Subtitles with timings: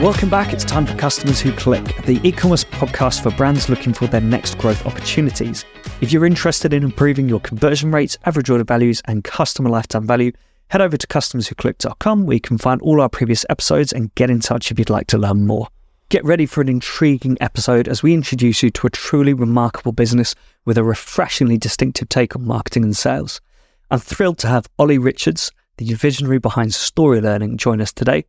[0.00, 0.54] Welcome back.
[0.54, 4.22] It's time for Customers Who Click, the e commerce podcast for brands looking for their
[4.22, 5.66] next growth opportunities.
[6.00, 10.32] If you're interested in improving your conversion rates, average order values, and customer lifetime value,
[10.68, 14.40] head over to customerswhoclick.com where you can find all our previous episodes and get in
[14.40, 15.68] touch if you'd like to learn more.
[16.08, 20.34] Get ready for an intriguing episode as we introduce you to a truly remarkable business
[20.64, 23.42] with a refreshingly distinctive take on marketing and sales.
[23.90, 28.24] I'm thrilled to have Olly Richards, the visionary behind Story Learning, join us today.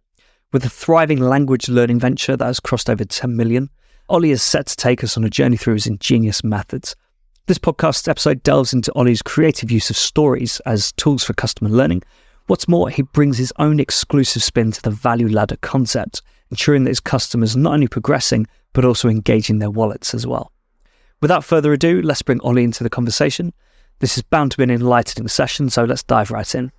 [0.52, 3.70] With a thriving language learning venture that has crossed over 10 million,
[4.10, 6.94] Olly is set to take us on a journey through his ingenious methods.
[7.48, 12.04] This podcast episode delves into Olly's creative use of stories as tools for customer learning.
[12.48, 16.91] What's more, he brings his own exclusive spin to the value ladder concept, ensuring that
[16.91, 20.52] his customers not only progressing, but also engaging their wallets as well.
[21.22, 23.54] Without further ado, let's bring Olly into the conversation.
[23.99, 26.74] This is bound to be an enlightening session, so let's dive right in.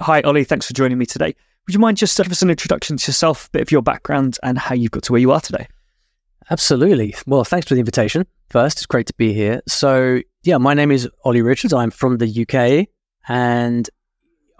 [0.00, 0.44] Hi, Olly.
[0.44, 1.34] Thanks for joining me today.
[1.66, 4.38] Would you mind just giving us an introduction to yourself, a bit of your background,
[4.44, 5.66] and how you've got to where you are today?
[6.48, 7.16] Absolutely.
[7.26, 8.24] Well, thanks for the invitation.
[8.50, 9.62] First, it's great to be here.
[9.66, 11.72] So, yeah, my name is Olly Richards.
[11.72, 12.86] I'm from the UK,
[13.28, 13.90] and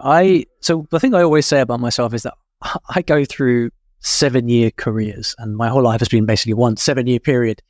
[0.01, 0.45] I.
[0.59, 2.33] So the thing I always say about myself is that
[2.89, 7.61] I go through seven-year careers, and my whole life has been basically one seven-year period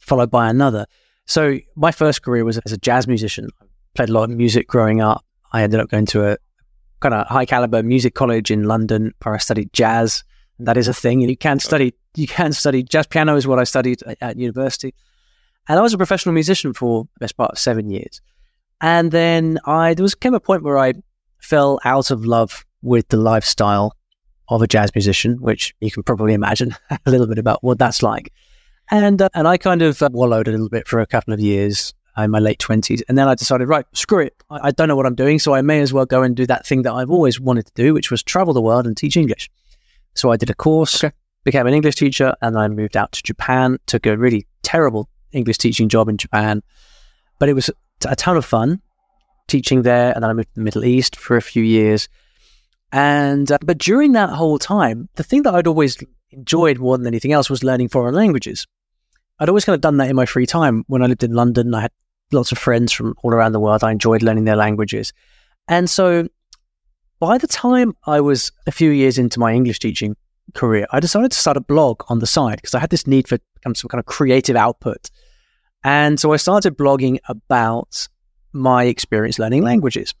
[0.00, 0.86] followed by another.
[1.26, 3.50] So my first career was as a jazz musician.
[3.62, 5.24] I played a lot of music growing up.
[5.52, 6.38] I ended up going to a
[7.00, 10.24] kind of high caliber music college in London where I studied jazz.
[10.58, 11.22] And that is a thing.
[11.22, 14.36] And you can study, you can study jazz piano is what I studied at, at
[14.36, 14.94] university.
[15.68, 18.20] And I was a professional musician for the best part of seven years.
[18.80, 20.94] And then I, there was came a point where I
[21.38, 23.96] fell out of love with the lifestyle
[24.48, 28.02] of a jazz musician, which you can probably imagine a little bit about what that's
[28.02, 28.32] like.
[28.90, 31.40] And, uh, and I kind of uh, wallowed a little bit for a couple of
[31.40, 33.02] years in my late 20s.
[33.08, 34.34] And then I decided, right, screw it.
[34.50, 35.38] I, I, don't know what I'm doing.
[35.38, 37.72] So I may as well go and do that thing that I've always wanted to
[37.74, 39.50] do, which was travel the world and teach English.
[40.14, 41.14] So I did a course, okay.
[41.44, 45.58] became an English teacher, and I moved out to Japan, took a really terrible English
[45.58, 46.62] teaching job in Japan.
[47.38, 47.70] But it was
[48.06, 48.80] a ton of fun
[49.48, 50.12] teaching there.
[50.12, 52.08] And then I moved to the Middle East for a few years.
[52.92, 55.96] And, uh, but during that whole time, the thing that I'd always
[56.30, 58.66] enjoyed more than anything else was learning foreign languages.
[59.38, 60.84] I'd always kind of done that in my free time.
[60.86, 61.92] When I lived in London, I had
[62.32, 63.84] lots of friends from all around the world.
[63.84, 65.12] I enjoyed learning their languages.
[65.68, 66.28] And so
[67.18, 70.16] by the time I was a few years into my English teaching
[70.54, 73.28] career, I decided to start a blog on the side because I had this need
[73.28, 75.10] for some kind of creative output.
[75.84, 78.08] And so I started blogging about
[78.52, 80.14] my experience learning languages.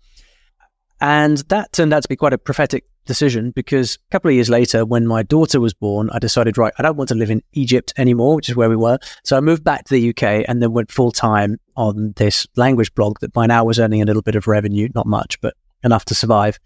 [1.00, 4.50] And that turned out to be quite a prophetic decision because a couple of years
[4.50, 7.42] later, when my daughter was born, I decided, right, I don't want to live in
[7.52, 8.98] Egypt anymore, which is where we were.
[9.24, 12.94] So I moved back to the UK and then went full time on this language
[12.94, 16.04] blog that by now was earning a little bit of revenue, not much, but enough
[16.06, 16.58] to survive.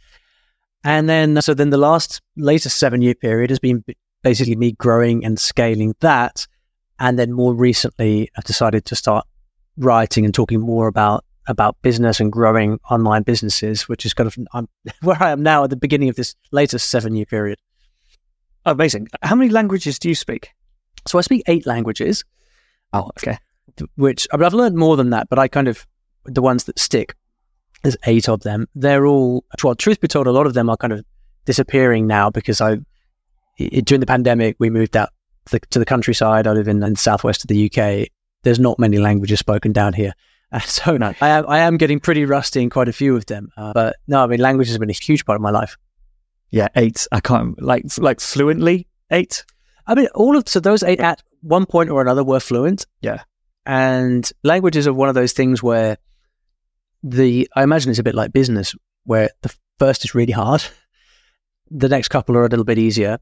[0.83, 3.85] And then, so then the last latest seven year period has been
[4.23, 6.47] basically me growing and scaling that.
[6.99, 9.27] And then more recently, I've decided to start
[9.77, 14.37] writing and talking more about about business and growing online businesses, which is kind of
[14.53, 14.69] I'm,
[15.03, 17.59] where I am now at the beginning of this latest seven year period.
[18.67, 19.09] Oh, amazing.
[19.23, 20.51] How many languages do you speak?
[21.07, 22.25] So I speak eight languages.
[22.93, 23.39] Oh, okay.
[23.97, 25.87] Which I mean, I've learned more than that, but I kind of
[26.25, 27.15] the ones that stick.
[27.83, 28.67] There's eight of them.
[28.75, 29.75] They're all well.
[29.75, 31.05] Truth be told, a lot of them are kind of
[31.45, 32.79] disappearing now because I
[33.59, 35.11] during the pandemic we moved out
[35.47, 36.47] to the, to the countryside.
[36.47, 38.09] I live in, in the southwest of the UK.
[38.43, 40.13] There's not many languages spoken down here.
[40.67, 43.51] So no, I am, I am getting pretty rusty in quite a few of them.
[43.57, 45.77] Uh, but no, I mean, language has been a huge part of my life.
[46.51, 47.07] Yeah, eight.
[47.11, 49.45] I can't like like fluently eight.
[49.87, 52.87] I mean, all of so those eight at one point or another were fluent.
[53.01, 53.23] Yeah,
[53.67, 55.99] and languages are one of those things where
[57.03, 60.63] the I imagine it's a bit like business, where the first is really hard,
[61.71, 63.19] the next couple are a little bit easier,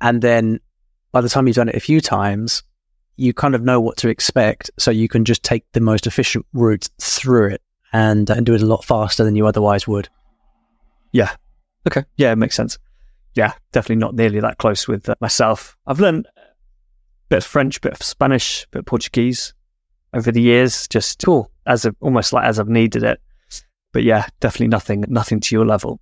[0.00, 0.60] and then
[1.12, 2.62] by the time you've done it a few times,
[3.16, 4.70] you kind of know what to expect.
[4.78, 7.62] So you can just take the most efficient route through it
[7.92, 10.08] and, and do it a lot faster than you otherwise would.
[11.12, 11.34] Yeah.
[11.86, 12.04] Okay.
[12.16, 12.78] Yeah, it makes sense.
[13.34, 15.76] Yeah, definitely not nearly that close with uh, myself.
[15.86, 16.40] I've learned a
[17.28, 19.54] bit of French, bit of Spanish, bit of Portuguese
[20.14, 23.20] over the years, just cool as a, almost like as I've needed it.
[23.92, 26.00] But yeah, definitely nothing, nothing to your level.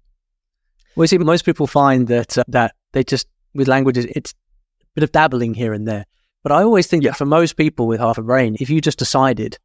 [0.97, 4.87] Well, you see, most people find that uh, that they just with languages, it's a
[4.95, 6.07] bit of dabbling here and there.
[6.45, 7.11] But I always think yeah.
[7.11, 9.59] that for most people with half a brain, if you just decided,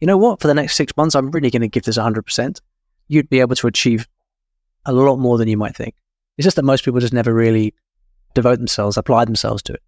[0.00, 2.60] you know what, for the next six months, I'm really going to give this 100%,
[3.08, 4.08] you'd be able to achieve
[4.86, 5.96] a lot more than you might think.
[6.38, 7.74] It's just that most people just never really
[8.32, 9.82] devote themselves, apply themselves to it.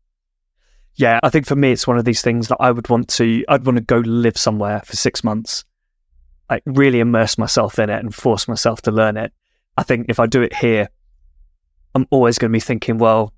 [0.97, 3.45] Yeah, I think for me, it's one of these things that I would want to,
[3.49, 5.65] I'd want to go live somewhere for six months,
[6.51, 9.33] like really immerse myself in it and force myself to learn it.
[9.79, 10.89] I think if I do it here,
[11.95, 13.33] I'm always going to be thinking, well,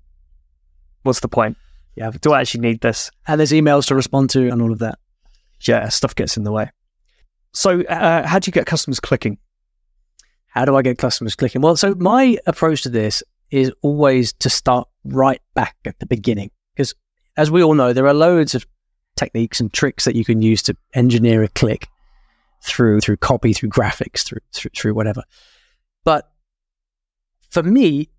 [1.03, 1.55] what's the point?
[1.95, 2.11] Yeah.
[2.21, 3.09] Do I actually need this?
[3.27, 4.99] And there's emails to respond to and all of that.
[5.61, 6.69] Yeah, stuff gets in the way.
[7.53, 9.37] So, uh, how do you get customers clicking?
[10.47, 11.61] How do I get customers clicking?
[11.61, 16.51] Well, so my approach to this is always to start right back at the beginning.
[16.75, 16.93] Because
[17.37, 18.65] as we all know, there are loads of
[19.15, 21.87] techniques and tricks that you can use to engineer a click
[22.61, 25.23] through through copy, through graphics, through through, through whatever.
[26.03, 26.29] But
[27.49, 28.09] for me,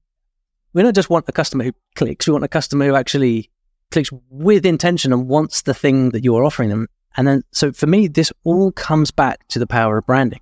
[0.73, 2.27] we don't just want a customer who clicks.
[2.27, 3.51] We want a customer who actually
[3.91, 6.89] clicks with intention and wants the thing that you are offering them.
[7.17, 10.41] And then, so for me, this all comes back to the power of branding.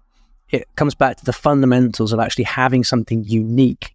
[0.50, 3.94] It comes back to the fundamentals of actually having something unique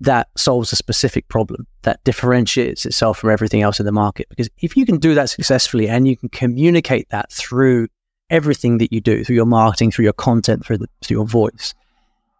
[0.00, 4.28] that solves a specific problem that differentiates itself from everything else in the market.
[4.28, 7.88] Because if you can do that successfully and you can communicate that through
[8.30, 11.74] everything that you do, through your marketing, through your content, through, the, through your voice,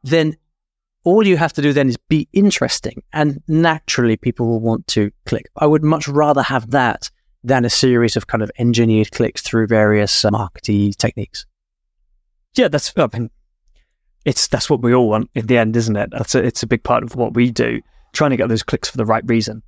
[0.02, 0.36] then
[1.04, 5.10] all you have to do then is be interesting and naturally people will want to
[5.26, 5.46] click.
[5.56, 7.10] I would much rather have that
[7.42, 11.44] than a series of kind of engineered clicks through various uh, marketing techniques.
[12.56, 13.30] Yeah, that's, I mean,
[14.24, 16.10] it's, that's what we all want in the end, isn't it?
[16.10, 18.88] That's a, it's a big part of what we do, trying to get those clicks
[18.88, 19.62] for the right reason.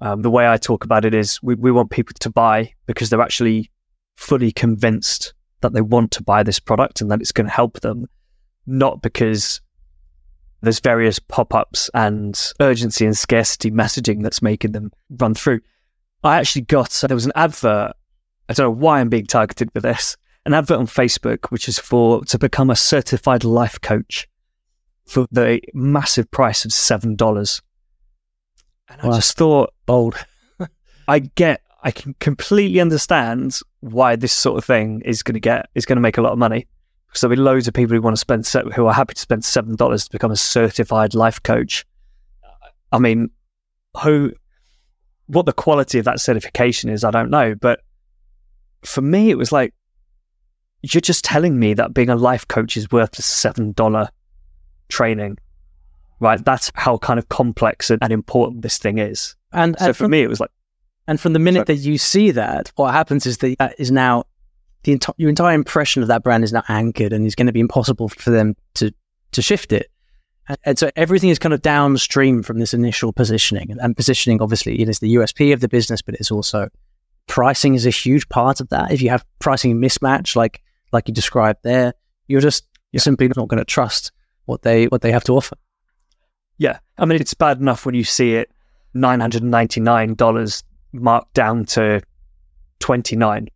[0.00, 3.10] Um, the way I talk about it is we, we want people to buy because
[3.10, 3.70] they're actually
[4.16, 7.80] fully convinced that they want to buy this product and that it's going to help
[7.80, 8.06] them,
[8.66, 9.60] not because
[10.64, 15.60] there's various pop-ups and urgency and scarcity messaging that's making them run through.
[16.22, 17.92] I actually got uh, there was an advert.
[18.48, 20.16] I don't know why I'm being targeted with this.
[20.46, 24.26] An advert on Facebook, which is for to become a certified life coach
[25.06, 27.62] for the massive price of seven dollars.
[28.88, 29.14] And I Wow.
[29.16, 30.16] just thought, Bold.
[31.08, 35.68] I get, I can completely understand why this sort of thing is going to get
[35.74, 36.66] is going to make a lot of money
[37.14, 38.44] because there'll be loads of people who want to spend
[38.74, 41.86] who are happy to spend seven dollars to become a certified life coach.
[42.90, 43.30] I mean,
[44.02, 44.32] who,
[45.26, 47.82] what the quality of that certification is, I don't know, but
[48.82, 49.72] for me, it was like
[50.82, 54.08] you're just telling me that being a life coach is worth a seven dollar
[54.88, 55.38] training,
[56.18, 56.44] right?
[56.44, 59.36] That's how kind of complex and, and important this thing is.
[59.52, 60.50] And, So and for from, me, it was like.
[61.06, 64.24] and from the minute that you see that, what happens is that that is now
[64.84, 67.52] the enti- your entire impression of that brand is now anchored and it's going to
[67.52, 68.92] be impossible for them to,
[69.32, 69.90] to shift it.
[70.48, 73.70] And, and so everything is kind of downstream from this initial positioning.
[73.70, 76.68] And, and positioning, obviously, it is the USP of the business, but it's also
[77.26, 78.92] pricing is a huge part of that.
[78.92, 80.60] If you have pricing mismatch, like
[80.92, 81.94] like you described there,
[82.28, 84.12] you're just you're simply not going to trust
[84.44, 85.56] what they what they have to offer.
[86.58, 86.78] Yeah.
[86.98, 88.50] I mean, it's bad enough when you see it
[88.94, 92.00] $999 marked down to
[92.78, 93.48] 29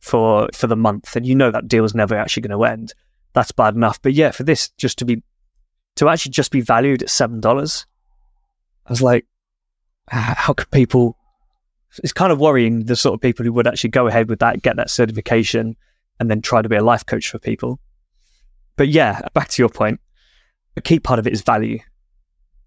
[0.00, 2.94] for for the month and you know that deal is never actually going to end.
[3.32, 4.00] That's bad enough.
[4.00, 5.22] But yeah, for this just to be
[5.96, 7.86] to actually just be valued at $7,
[8.86, 9.26] I was like
[10.08, 11.16] how could people
[12.02, 14.62] it's kind of worrying the sort of people who would actually go ahead with that,
[14.62, 15.76] get that certification
[16.20, 17.80] and then try to be a life coach for people.
[18.76, 20.00] But yeah, back to your point,
[20.76, 21.78] a key part of it is value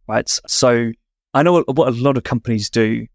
[0.10, 0.28] right?
[0.48, 0.92] So
[1.34, 3.06] I know what a lot of companies do,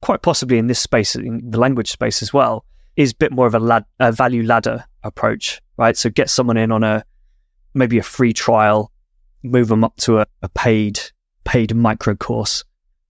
[0.00, 2.64] quite possibly in this space, in the language space as well,
[2.98, 5.96] is a bit more of a, lad, a value ladder approach, right?
[5.96, 7.04] So get someone in on a
[7.72, 8.90] maybe a free trial,
[9.44, 11.00] move them up to a, a paid
[11.44, 12.64] paid micro course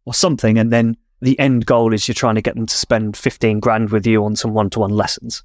[0.05, 3.17] or something, and then the end goal is you're trying to get them to spend
[3.17, 5.43] 15 grand with you on some one-to-one lessons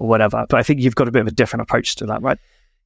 [0.00, 0.44] or whatever.
[0.48, 2.38] But I think you've got a bit of a different approach to that, right?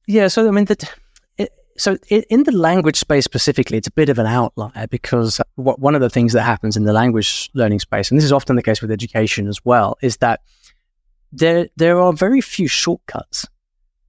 [0.07, 4.19] Yeah, so I mean, it, so in the language space specifically, it's a bit of
[4.19, 8.17] an outlier because one of the things that happens in the language learning space, and
[8.19, 10.41] this is often the case with education as well, is that
[11.33, 13.45] there there are very few shortcuts.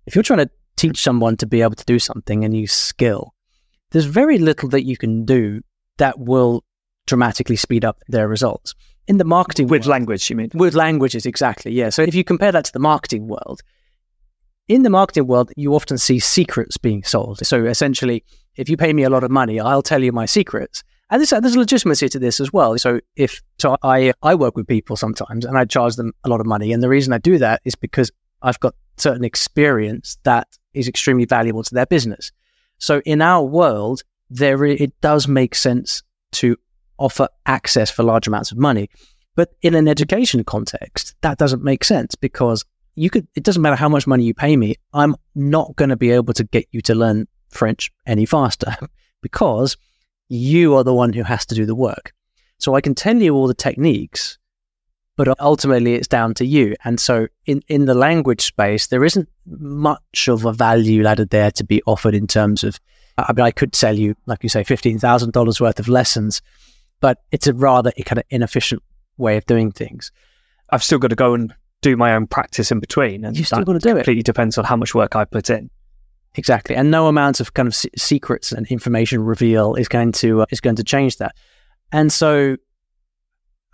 [0.07, 3.35] If you're trying to teach someone to be able to do something and use skill,
[3.91, 5.61] there's very little that you can do
[5.99, 6.65] that will
[7.07, 8.75] dramatically speed up their results.
[9.07, 10.51] In the marketing With world- language, you mean?
[10.55, 11.73] with languages, exactly.
[11.73, 11.91] Yeah.
[11.91, 13.61] So if you compare that to the marketing world,
[14.69, 17.45] in the marketing world, you often see secrets being sold.
[17.47, 18.25] So essentially,
[18.57, 20.83] if you pay me a lot of money, I'll tell you my secrets.
[21.11, 22.79] And there's, there's a legitimacy to this as well.
[22.79, 26.41] So if so, I I work with people sometimes, and I charge them a lot
[26.41, 26.73] of money.
[26.73, 28.11] And the reason I do that is because
[28.43, 32.33] I've got certain experience that is extremely valuable to their business.
[32.79, 36.57] So in our world, there it does make sense to
[36.99, 38.89] offer access for large amounts of money.
[39.37, 43.77] But in an education context, that doesn't make sense because you could, it doesn't matter
[43.77, 46.81] how much money you pay me, I'm not going to be able to get you
[46.83, 48.77] to learn French any faster
[49.23, 49.77] because
[50.29, 52.13] you are the one who has to do the work.
[52.59, 54.39] So I can tell you all the techniques,
[55.17, 56.77] but ultimately it's down to you.
[56.85, 61.51] And so in, in the language space, there isn't much of a value ladder there
[61.53, 62.79] to be offered in terms of,
[63.19, 66.41] I mean, I could sell you, like you say, $15,000 worth of lessons
[67.05, 68.83] but it's a rather kind of inefficient
[69.19, 70.11] way of doing things.
[70.71, 73.63] I've still got to go and do my own practice in between, and You still
[73.63, 73.93] got to do it.
[73.93, 73.95] it.
[73.97, 75.69] completely depends on how much work I put in.
[76.37, 80.43] Exactly, and no amount of kind of se- secrets and information reveal is going to
[80.43, 81.37] uh, is going to change that.
[81.93, 82.57] And so,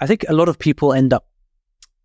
[0.01, 1.27] I think a lot of people end up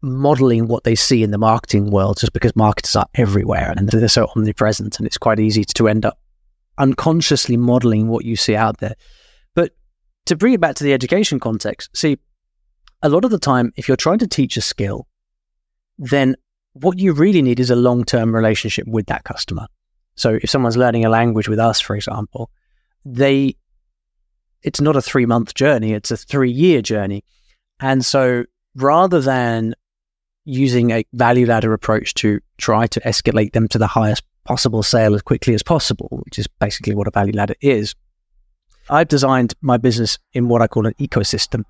[0.01, 4.07] modeling what they see in the marketing world just because marketers are everywhere and they're
[4.07, 6.17] so omnipresent, and it's quite easy to end up
[6.77, 8.95] unconsciously modeling what you see out there.
[9.55, 9.74] But
[10.25, 12.17] to bring it back to the education context, see,
[13.01, 15.07] a lot of the time, if you're trying to teach a skill,
[15.97, 16.35] then
[16.74, 19.67] what you really need is a long term relationship with that customer.
[20.15, 22.50] So if someone's learning a language with us, for example,
[23.03, 23.55] they
[24.63, 27.24] it's not a three month journey, it's a three year journey.
[27.79, 28.45] And so
[28.75, 29.75] rather than
[30.45, 35.15] using a value ladder approach to try to escalate them to the highest possible sale
[35.15, 37.95] as quickly as possible, which is basically what a value ladder is,
[38.89, 41.63] I've designed my business in what I call an ecosystem,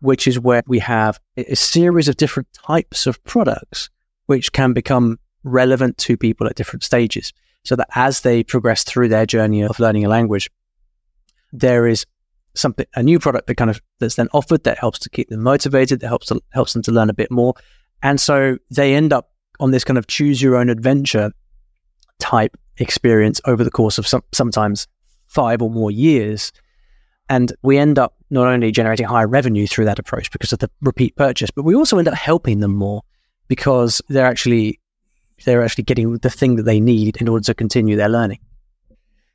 [0.00, 3.90] which is where we have a a series of different types of products
[4.26, 7.32] which can become relevant to people at different stages
[7.66, 10.48] so that as they progress through their journey of learning a language,
[11.52, 12.06] there is
[12.54, 15.42] something a new product that kind of that's then offered that helps to keep them
[15.42, 17.54] motivated, that helps to, helps them to learn a bit more,
[18.02, 21.32] and so they end up on this kind of choose your own adventure
[22.18, 24.86] type experience over the course of some, sometimes
[25.26, 26.52] five or more years,
[27.28, 30.70] and we end up not only generating higher revenue through that approach because of the
[30.82, 33.02] repeat purchase, but we also end up helping them more
[33.48, 34.80] because they're actually
[35.44, 38.40] they're actually getting the thing that they need in order to continue their learning.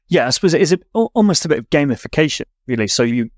[0.07, 2.87] Yeah, I suppose it is a, almost a bit of gamification, really.
[2.87, 3.29] So you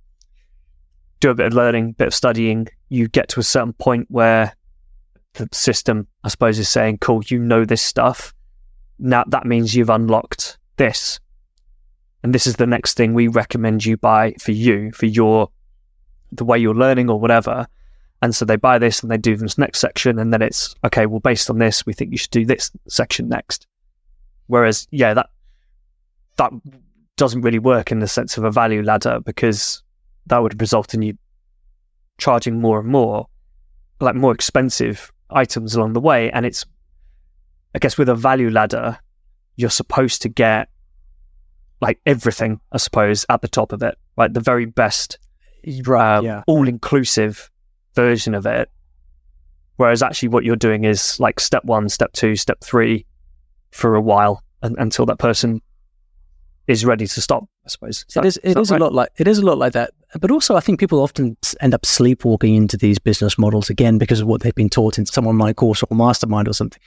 [1.20, 4.54] do a bit of learning, bit of studying, you get to a certain point where
[5.34, 8.34] the system, I suppose, is saying, cool, you know this stuff.
[9.00, 11.20] Now that means you've unlocked this.
[12.24, 15.50] And this is the next thing we recommend you buy for you, for your,
[16.32, 17.68] the way you're learning or whatever.
[18.24, 20.18] And so they buy this and they do this next section.
[20.18, 23.28] And then it's, okay, well, based on this, we think you should do this section
[23.28, 23.68] next.
[24.48, 25.30] Whereas, yeah, that,
[26.38, 26.54] that
[27.18, 29.84] doesn't really work in the sense of a value ladder because
[30.28, 31.18] that would result in you
[32.18, 33.28] charging more and more,
[34.00, 36.32] like more expensive items along the way.
[36.32, 36.66] And it's,
[37.76, 38.98] I guess, with a value ladder,
[39.58, 40.70] you're supposed to get
[41.82, 45.20] like everything, I suppose, at the top of it, like the very best,
[45.68, 46.44] uh, yeah.
[46.48, 47.50] all inclusive
[47.96, 48.70] version of it.
[49.78, 53.06] Whereas actually, what you're doing is like step one, step two, step three
[53.72, 55.62] for a while un- until that person
[56.68, 57.44] is ready to stop.
[57.66, 58.40] I suppose it is.
[58.44, 59.92] It is a lot like it is a lot like that.
[60.20, 64.22] But also, I think people often end up sleepwalking into these business models again because
[64.22, 66.82] of what they've been taught in some online course or mastermind or something.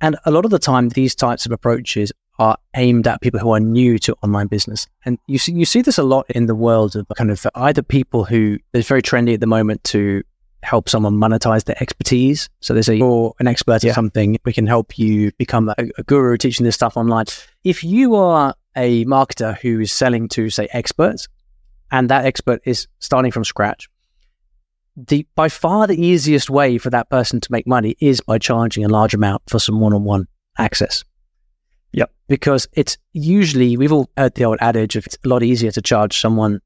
[0.00, 3.50] And a lot of the time, these types of approaches are aimed at people who
[3.50, 4.86] are new to online business.
[5.04, 7.82] And you see, you see this a lot in the world of kind of either
[7.82, 10.22] people who it's very trendy at the moment to
[10.62, 12.48] help someone monetize their expertise.
[12.60, 16.02] So there's a you're an expert at something, we can help you become a, a
[16.02, 17.26] guru teaching this stuff online.
[17.64, 21.28] If you are a marketer who is selling to say experts,
[21.90, 23.88] and that expert is starting from scratch,
[24.96, 28.84] the by far the easiest way for that person to make money is by charging
[28.84, 30.26] a large amount for some one-on-one
[30.58, 31.04] access.
[31.92, 32.10] Yep.
[32.28, 35.80] Because it's usually we've all heard the old adage of it's a lot easier to
[35.80, 36.60] charge someone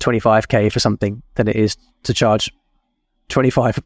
[0.00, 2.50] 25k for something than it is to charge
[3.28, 3.80] 25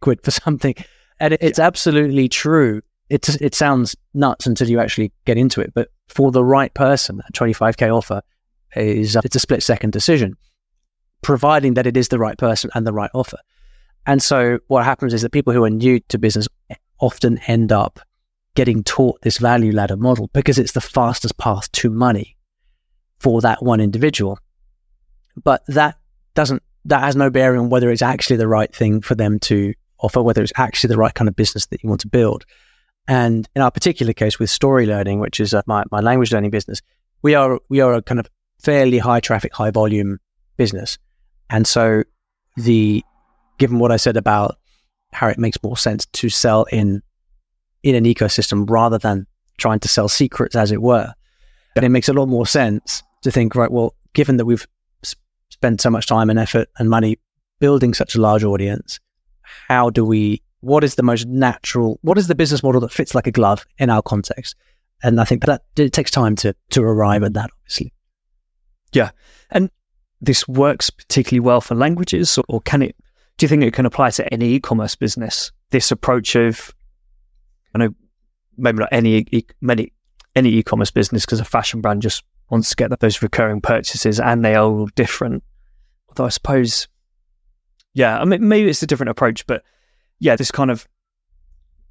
[0.00, 0.74] quid for something.
[1.20, 2.82] And it, it's absolutely true.
[3.10, 7.20] It it sounds nuts until you actually get into it, but for the right person,
[7.28, 8.22] a 25k offer
[8.74, 10.36] is it's a split second decision,
[11.22, 13.36] providing that it is the right person and the right offer.
[14.06, 16.48] And so what happens is that people who are new to business
[16.98, 18.00] often end up
[18.54, 22.36] getting taught this value ladder model because it's the fastest path to money
[23.18, 24.38] for that one individual.
[25.42, 25.98] But that
[26.34, 29.74] doesn't that has no bearing on whether it's actually the right thing for them to
[30.00, 32.44] offer, whether it's actually the right kind of business that you want to build.
[33.06, 36.50] And in our particular case with story learning, which is uh, my, my language learning
[36.50, 36.80] business,
[37.22, 38.28] we are we are a kind of
[38.60, 40.18] fairly high traffic, high volume
[40.56, 40.98] business.
[41.50, 42.04] And so
[42.56, 43.04] the
[43.58, 44.56] given what I said about
[45.12, 47.02] how it makes more sense to sell in
[47.82, 49.26] in an ecosystem rather than
[49.58, 51.12] trying to sell secrets, as it were,
[51.74, 54.66] then it makes a lot more sense to think, right, well, given that we've
[55.64, 57.18] s- spent so much time and effort and money
[57.60, 59.00] building such a large audience,
[59.68, 63.14] how do we what is the most natural what is the business model that fits
[63.14, 64.56] like a glove in our context?
[65.02, 67.92] And I think that it takes time to to arrive at that, obviously.
[68.92, 69.10] Yeah.
[69.50, 69.70] And
[70.20, 72.96] this works particularly well for languages, or, can it?
[73.36, 75.52] Do you think it can apply to any e-commerce business?
[75.70, 76.74] This approach of,
[77.74, 77.94] I know,
[78.56, 79.92] maybe not any e- many
[80.36, 84.44] any e-commerce business because a fashion brand just wants to get those recurring purchases, and
[84.44, 85.42] they are all different.
[86.14, 86.88] Though I suppose,
[87.92, 89.62] yeah, I mean, maybe it's a different approach, but
[90.18, 90.86] yeah, this kind of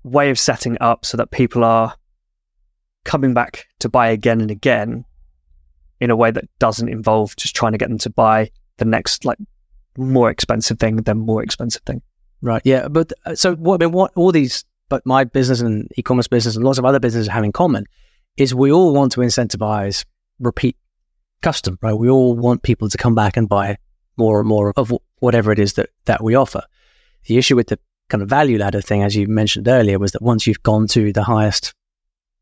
[0.04, 1.96] way of setting up so that people are
[3.06, 5.06] coming back to buy again and again
[6.00, 9.26] in a way that doesn't involve just trying to get them to buy the next
[9.26, 9.38] like
[9.98, 12.02] more expensive thing than more expensive thing.
[12.42, 12.62] Right.
[12.66, 12.88] Yeah.
[12.88, 13.82] But uh, so what?
[13.82, 17.00] I mean, what all these, but my business and e-commerce business and lots of other
[17.00, 17.86] businesses have in common
[18.36, 20.04] is we all want to incentivize
[20.40, 20.76] repeat
[21.42, 21.94] custom, right?
[21.94, 23.78] We all want people to come back and buy
[24.18, 26.62] more and more of whatever it is that that we offer.
[27.26, 27.80] The issue with the
[28.10, 31.14] kind of value ladder thing, as you mentioned earlier, was that once you've gone to
[31.14, 31.74] the highest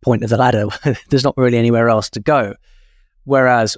[0.01, 0.67] point of the ladder,
[1.09, 2.55] there's not really anywhere else to go.
[3.23, 3.77] Whereas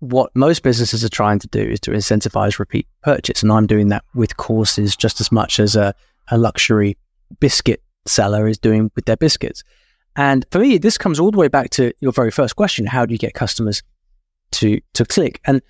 [0.00, 3.42] what most businesses are trying to do is to incentivize repeat purchase.
[3.42, 5.94] And I'm doing that with courses just as much as a,
[6.30, 6.96] a luxury
[7.40, 9.62] biscuit seller is doing with their biscuits.
[10.16, 12.86] And for me, this comes all the way back to your very first question.
[12.86, 13.82] How do you get customers
[14.52, 15.40] to, to click?
[15.44, 15.62] And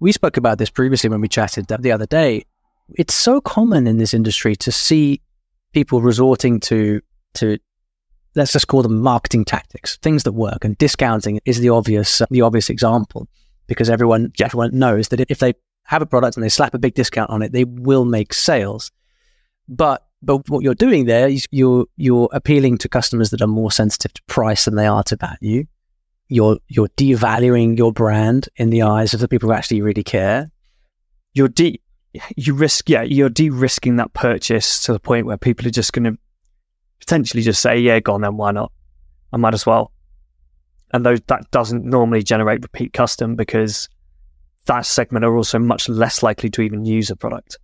[0.00, 2.44] we spoke about this previously when we chatted the other day.
[2.96, 5.20] It's so common in this industry to see
[5.72, 7.00] people resorting to,
[7.34, 7.58] to,
[8.34, 10.64] let's just call them marketing tactics, things that work.
[10.64, 13.28] And discounting is the obvious, the obvious example
[13.70, 15.54] because everyone everyone knows that if they
[15.84, 18.90] have a product and they slap a big discount on it, they will make sales.
[19.68, 23.70] But but what you're doing there is you're you're appealing to customers that are more
[23.70, 25.66] sensitive to price than they are to value.
[26.30, 30.50] You're you're devaluing your brand in the eyes of the people who actually really care.
[31.34, 31.80] You're de
[32.36, 36.02] you risk yeah you're de-risking that purchase to the point where people are just going
[36.02, 36.18] to
[36.98, 38.72] potentially just say yeah go on then why not
[39.32, 39.92] I might as well
[40.92, 43.88] and those that doesn't normally generate repeat custom because
[44.66, 47.58] that segment are also much less likely to even use a product.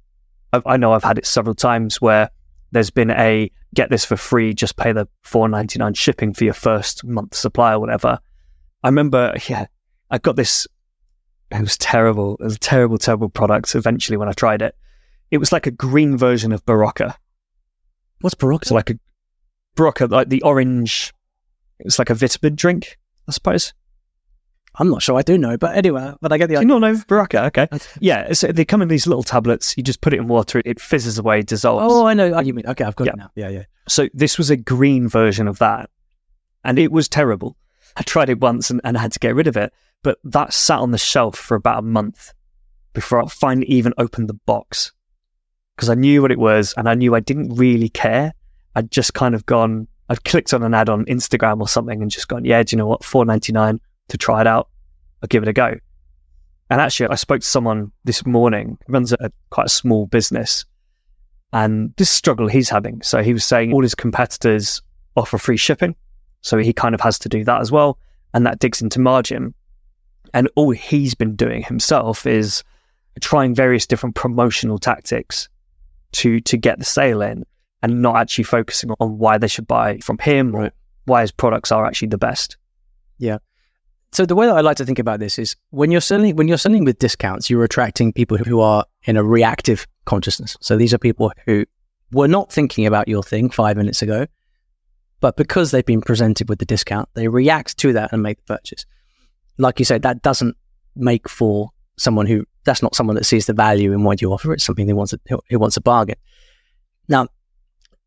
[0.52, 2.30] I, I know I've had it several times where
[2.73, 6.44] there's been a get this for free, just pay the four ninety nine shipping for
[6.44, 8.18] your first month supply or whatever.
[8.87, 9.66] I remember, yeah,
[10.12, 10.69] I got this.
[11.50, 12.37] It was terrible.
[12.38, 13.75] It was a terrible, terrible product.
[13.75, 14.77] Eventually, when I tried it,
[15.33, 17.16] it was like a green version of Berocca.
[18.20, 18.66] What's Berocca?
[18.66, 18.99] So like a
[19.75, 21.12] Berocca, like the orange.
[21.81, 22.96] It was like a vitamin drink.
[23.27, 23.75] I suppose.
[24.77, 26.61] I'm not sure I do know, but anyway, but I get the idea.
[26.61, 27.46] You not know Berocca?
[27.46, 27.66] Okay.
[27.99, 29.77] Yeah, so they come in these little tablets.
[29.77, 31.92] You just put it in water, it fizzes away, dissolves.
[31.92, 32.33] Oh, I know.
[32.35, 33.14] Oh, you mean, okay, I've got yeah.
[33.14, 33.31] it now.
[33.35, 33.64] Yeah, yeah.
[33.88, 35.90] So this was a green version of that,
[36.62, 37.57] and it was terrible.
[37.96, 40.52] I tried it once and, and I had to get rid of it, but that
[40.52, 42.32] sat on the shelf for about a month
[42.92, 44.92] before I finally even opened the box
[45.74, 48.32] because I knew what it was and I knew I didn't really care.
[48.74, 52.11] I'd just kind of gone, I'd clicked on an ad on Instagram or something and
[52.11, 53.04] just gone, yeah, do you know what?
[53.04, 54.68] Four ninety nine to try it out.
[55.22, 55.74] I'll give it a go.
[56.68, 60.64] And actually, I spoke to someone this morning, runs a, quite a small business,
[61.52, 63.00] and this struggle he's having.
[63.02, 64.82] So he was saying all his competitors
[65.16, 65.94] offer free shipping,
[66.46, 67.98] so he kind of has to do that as well,
[68.32, 69.52] and that digs into margin.
[70.32, 72.62] And all he's been doing himself is
[73.20, 75.48] trying various different promotional tactics
[76.12, 77.44] to to get the sale in
[77.82, 80.66] and not actually focusing on why they should buy from him right.
[80.66, 80.72] or
[81.06, 82.56] why his products are actually the best.
[83.18, 83.38] Yeah.
[84.12, 86.46] So the way that I like to think about this is when you're selling when
[86.46, 90.56] you're selling with discounts, you're attracting people who are in a reactive consciousness.
[90.61, 91.64] So these are people who
[92.12, 94.26] were not thinking about your thing five minutes ago,
[95.20, 98.55] but because they've been presented with the discount, they react to that and make the
[98.55, 98.85] purchase.
[99.59, 100.57] Like you said, that doesn't
[100.94, 104.52] make for someone who that's not someone that sees the value in what you offer.
[104.52, 106.16] It's something they wants a, who wants a bargain.
[107.09, 107.29] Now,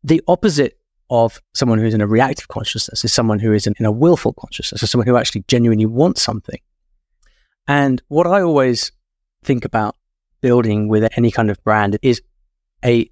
[0.04, 3.86] the opposite of someone who's in a reactive consciousness is someone who is in, in
[3.86, 6.60] a willful consciousness, so someone who actually genuinely wants something.
[7.66, 8.92] And what I always
[9.42, 9.96] think about
[10.40, 12.22] building with any kind of brand is
[12.84, 13.10] a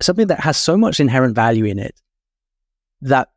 [0.00, 2.00] something that has so much inherent value in it
[3.00, 3.28] that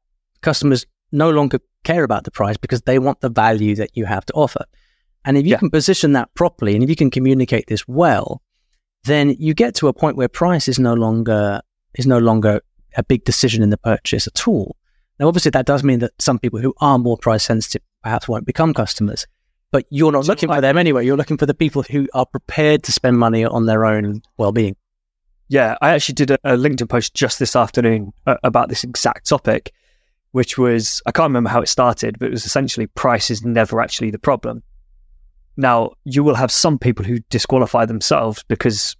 [0.41, 4.25] customers no longer care about the price because they want the value that you have
[4.25, 4.65] to offer.
[5.25, 5.57] And if you yeah.
[5.57, 8.41] can position that properly and if you can communicate this well,
[9.03, 11.61] then you get to a point where price is no longer
[11.95, 12.61] is no longer
[12.95, 14.75] a big decision in the purchase at all.
[15.19, 18.45] Now, obviously, that does mean that some people who are more price sensitive perhaps won't
[18.45, 19.25] become customers,
[19.71, 21.05] but you're not so looking for them anyway.
[21.05, 24.51] You're looking for the people who are prepared to spend money on their own well
[24.51, 24.75] being.
[25.49, 29.27] Yeah, I actually did a, a LinkedIn post just this afternoon uh, about this exact
[29.27, 29.71] topic,
[30.31, 33.79] which was I can't remember how it started, but it was essentially price is never
[33.79, 34.63] actually the problem.
[35.55, 38.95] Now, you will have some people who disqualify themselves because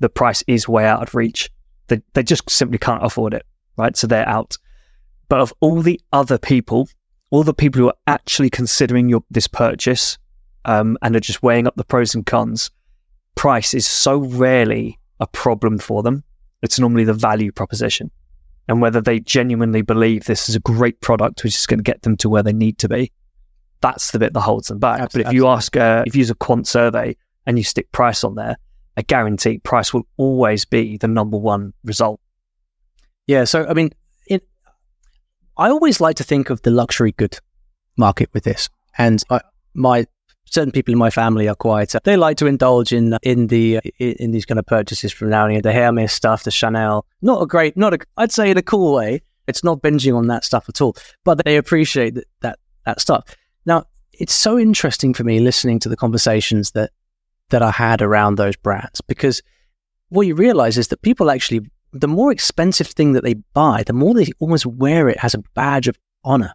[0.00, 1.50] the price is way out of reach.
[1.86, 3.46] They, they just simply can't afford it,
[3.78, 3.96] right?
[3.96, 4.58] So they're out.
[5.28, 6.88] But of all the other people,
[7.30, 10.18] all the people who are actually considering your this purchase
[10.64, 12.70] um, and are just weighing up the pros and cons,
[13.34, 16.22] price is so rarely a problem for them.
[16.62, 18.10] It's normally the value proposition
[18.68, 22.02] and whether they genuinely believe this is a great product which is going to get
[22.02, 23.10] them to where they need to be.
[23.80, 25.00] That's the bit that holds them back.
[25.00, 25.24] Absolutely.
[25.24, 28.24] But if you ask, uh, if you use a quant survey and you stick price
[28.24, 28.56] on there,
[28.96, 32.20] I guarantee price will always be the number one result.
[33.26, 33.44] Yeah.
[33.44, 33.90] So, I mean,
[34.26, 34.46] it,
[35.56, 37.38] I always like to think of the luxury good
[37.96, 38.68] market with this.
[38.96, 39.40] And I,
[39.74, 40.06] my
[40.46, 43.80] certain people in my family are quite, uh, they like to indulge in, in the,
[43.98, 47.46] in, these kind of purchases from now and the Hermes stuff, the Chanel, not a
[47.46, 49.22] great, not a, I'd say in a cool way.
[49.46, 53.24] It's not binging on that stuff at all, but they appreciate that, that, that stuff.
[53.66, 56.90] Now, it's so interesting for me listening to the conversations that
[57.50, 59.42] that I had around those brands because
[60.08, 61.60] what you realize is that people actually,
[61.92, 65.42] the more expensive thing that they buy, the more they almost wear it as a
[65.54, 66.52] badge of honor.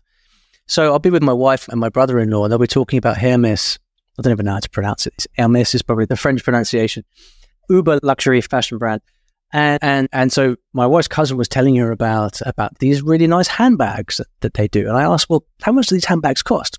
[0.70, 3.00] So I'll be with my wife and my brother in law, and they'll be talking
[3.00, 3.80] about Hermes.
[4.18, 5.26] I don't even know how to pronounce it.
[5.36, 7.04] Hermes is probably the French pronunciation.
[7.72, 9.02] Uber luxury fashion brand.
[9.52, 13.48] And, and and so my wife's cousin was telling her about about these really nice
[13.48, 14.88] handbags that, that they do.
[14.88, 16.78] And I asked, well, how much do these handbags cost?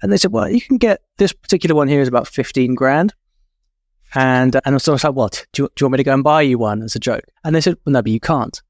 [0.00, 3.12] And they said, well, you can get this particular one here is about 15 grand.
[4.14, 5.46] And, and so I was like, what?
[5.52, 7.24] Do you, do you want me to go and buy you one as a joke?
[7.44, 8.62] And they said, well, no, but you can't.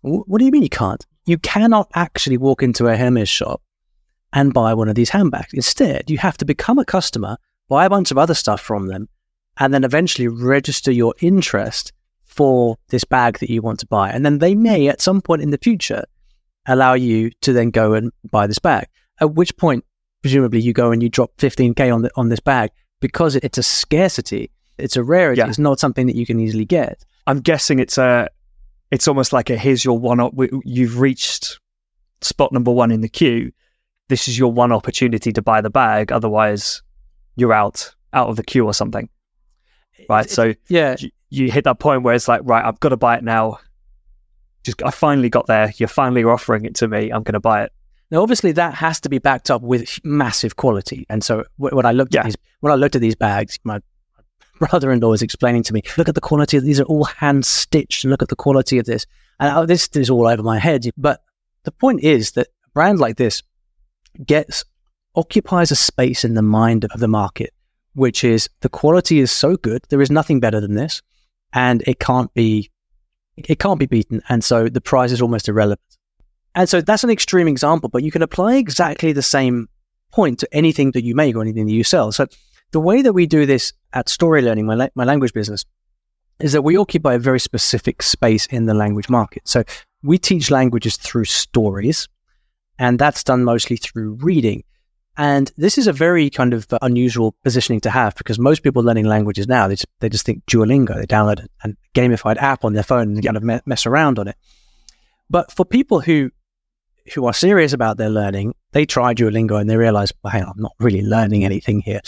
[0.00, 1.04] What do you mean you can't?
[1.26, 3.60] You cannot actually walk into a Hermes shop
[4.32, 5.52] and buy one of these handbags.
[5.52, 7.36] Instead, you have to become a customer,
[7.68, 9.08] buy a bunch of other stuff from them,
[9.58, 11.92] and then eventually register your interest
[12.24, 14.10] for this bag that you want to buy.
[14.10, 16.04] And then they may, at some point in the future,
[16.66, 18.86] allow you to then go and buy this bag.
[19.20, 19.84] At which point,
[20.22, 23.62] presumably, you go and you drop 15k on the, on this bag because it's a
[23.62, 25.40] scarcity it's a rarity.
[25.40, 25.48] Yeah.
[25.48, 27.04] It's not something that you can easily get.
[27.26, 28.28] I'm guessing it's a,
[28.90, 30.20] it's almost like a here's your one.
[30.20, 31.58] Op- you've reached
[32.22, 33.52] spot number one in the queue.
[34.08, 36.12] This is your one opportunity to buy the bag.
[36.12, 36.82] Otherwise,
[37.36, 39.08] you're out out of the queue or something.
[40.08, 40.28] Right.
[40.28, 43.16] So yeah, you, you hit that point where it's like, right, I've got to buy
[43.16, 43.58] it now.
[44.64, 45.72] Just I finally got there.
[45.76, 47.10] You're finally offering it to me.
[47.10, 47.72] I'm going to buy it.
[48.10, 51.04] Now, obviously, that has to be backed up with massive quality.
[51.10, 52.20] And so, when I looked yeah.
[52.20, 53.80] at these, when I looked at these bags, my
[54.58, 58.04] brother-in-law was explaining to me, look at the quality of these are all hand stitched.
[58.04, 59.06] Look at the quality of this.
[59.38, 60.88] And oh, this is all over my head.
[60.96, 61.22] But
[61.64, 63.42] the point is that a brand like this
[64.24, 64.64] gets
[65.14, 67.52] occupies a space in the mind of the market,
[67.94, 69.82] which is the quality is so good.
[69.88, 71.02] There is nothing better than this
[71.52, 72.70] and it can't be,
[73.36, 74.22] it can't be beaten.
[74.28, 75.80] And so the price is almost irrelevant.
[76.54, 79.68] And so that's an extreme example, but you can apply exactly the same
[80.12, 82.12] point to anything that you make or anything that you sell.
[82.12, 82.26] So
[82.72, 85.64] the way that we do this at Story Learning, my, la- my language business,
[86.40, 89.46] is that we occupy a very specific space in the language market.
[89.46, 89.64] So
[90.02, 92.08] we teach languages through stories,
[92.78, 94.64] and that's done mostly through reading.
[95.16, 98.84] And this is a very kind of uh, unusual positioning to have because most people
[98.84, 100.94] learning languages now, they just, they just think Duolingo.
[100.94, 104.28] They download a gamified app on their phone and kind of me- mess around on
[104.28, 104.36] it.
[105.28, 106.30] But for people who
[107.14, 110.52] who are serious about their learning, they try Duolingo and they realize, well, hang on,
[110.56, 112.00] I'm not really learning anything here.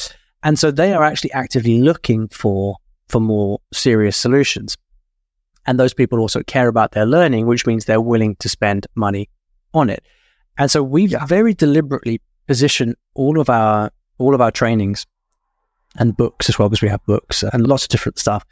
[0.42, 2.76] And so they are actually actively looking for,
[3.08, 4.76] for more serious solutions.
[5.66, 9.28] And those people also care about their learning, which means they're willing to spend money
[9.74, 10.04] on it.
[10.60, 11.24] And so we've yeah.
[11.24, 15.06] very deliberately positioned all of our, all of our trainings
[15.96, 18.44] and books as well, because we have books and lots of different stuff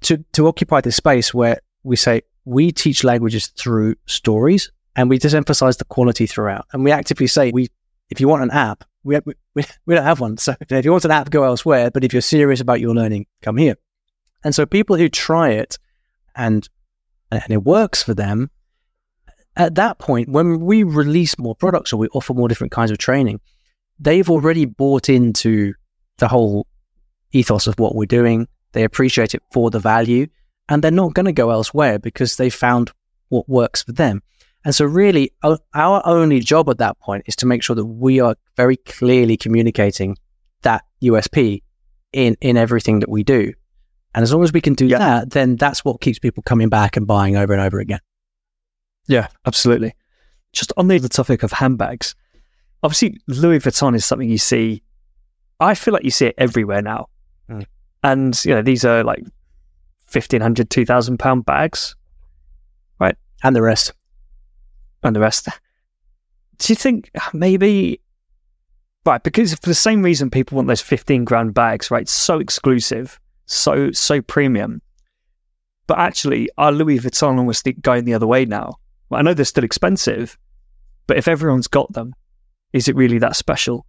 [0.00, 5.18] to, to occupy this space where we say we teach languages through stories and we
[5.18, 6.66] just emphasize the quality throughout.
[6.72, 7.68] And we actively say we,
[8.08, 9.34] if you want an app, we, we,
[9.84, 10.38] we don't have one.
[10.38, 11.90] So if you want an app, go elsewhere.
[11.90, 13.76] But if you're serious about your learning, come here.
[14.42, 15.78] And so people who try it
[16.34, 16.66] and
[17.30, 18.50] and it works for them,
[19.56, 22.98] at that point, when we release more products or we offer more different kinds of
[22.98, 23.40] training,
[23.98, 25.74] they've already bought into
[26.18, 26.66] the whole
[27.32, 28.48] ethos of what we're doing.
[28.72, 30.26] They appreciate it for the value
[30.68, 32.90] and they're not going to go elsewhere because they found
[33.28, 34.22] what works for them.
[34.64, 35.32] And so, really,
[35.74, 39.36] our only job at that point is to make sure that we are very clearly
[39.36, 40.16] communicating
[40.62, 41.62] that USP
[42.12, 43.52] in, in everything that we do.
[44.12, 44.98] And as long as we can do yeah.
[44.98, 48.00] that, then that's what keeps people coming back and buying over and over again.
[49.08, 49.94] Yeah, absolutely.
[50.52, 52.14] Just on the topic of handbags,
[52.82, 54.82] obviously, Louis Vuitton is something you see.
[55.60, 57.08] I feel like you see it everywhere now.
[57.48, 57.66] Mm.
[58.02, 59.22] And, you know, these are like
[60.12, 61.96] 1500 2000 pound bags,
[63.00, 63.16] right?
[63.42, 63.92] And the rest
[65.06, 65.48] and the rest.
[66.58, 68.00] Do you think maybe
[69.04, 72.08] right because for the same reason people want those fifteen grand bags, right?
[72.08, 74.82] So exclusive, so so premium.
[75.86, 78.78] But actually, are Louis Vuitton almost going the other way now?
[79.08, 80.38] Well, I know they're still expensive,
[81.06, 82.14] but if everyone's got them,
[82.72, 83.86] is it really that special?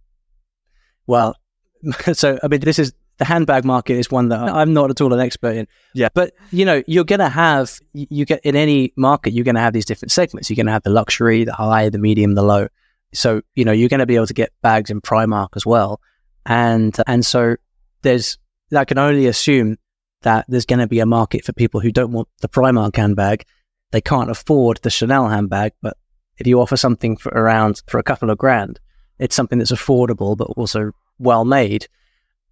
[1.06, 1.36] Well,
[2.12, 5.12] so I mean, this is the handbag market is one that I'm not at all
[5.12, 5.66] an expert in.
[5.92, 6.08] Yeah.
[6.14, 9.60] But, you know, you're going to have, you get in any market, you're going to
[9.60, 10.48] have these different segments.
[10.48, 12.68] You're going to have the luxury, the high, the medium, the low.
[13.12, 16.00] So, you know, you're going to be able to get bags in Primark as well.
[16.46, 17.56] And, and so
[18.02, 18.38] there's,
[18.74, 19.78] I can only assume
[20.22, 23.44] that there's going to be a market for people who don't want the Primark handbag.
[23.90, 25.96] They can't afford the Chanel handbag, but
[26.38, 28.80] if you offer something for around for a couple of grand,
[29.18, 31.88] it's something that's affordable but also well made.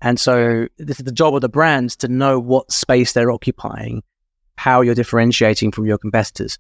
[0.01, 4.03] And so this is the job of the brands to know what space they're occupying,
[4.57, 6.59] how you're differentiating from your competitors,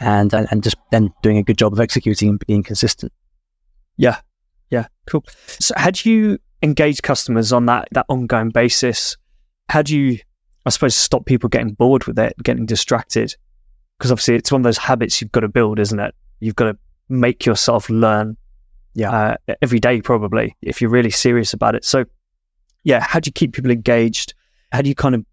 [0.00, 3.12] and and, and just then doing a good job of executing and being consistent.
[3.96, 4.20] Yeah,
[4.70, 5.24] yeah, cool.
[5.46, 9.16] So, had you engaged customers on that that ongoing basis?
[9.70, 10.18] How do you,
[10.66, 13.34] I suppose, stop people getting bored with it, getting distracted?
[13.98, 16.14] Because obviously, it's one of those habits you've got to build, isn't it?
[16.40, 16.78] You've got to
[17.08, 18.36] make yourself learn,
[18.94, 21.84] yeah, uh, every day probably if you're really serious about it.
[21.84, 22.04] So,
[22.82, 24.34] yeah, how do you keep people engaged?
[24.72, 25.24] How do you kind of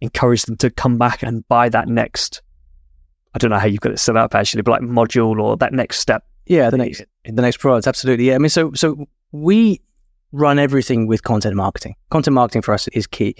[0.00, 2.42] encourage them to come back and buy that next?
[3.34, 5.72] I don't know how you've got it set up actually, but like module or that
[5.72, 6.24] next step.
[6.46, 8.28] Yeah, the next the next product, absolutely.
[8.28, 9.80] Yeah, I mean, so so we
[10.32, 11.94] run everything with content marketing.
[12.10, 13.36] Content marketing for us is key.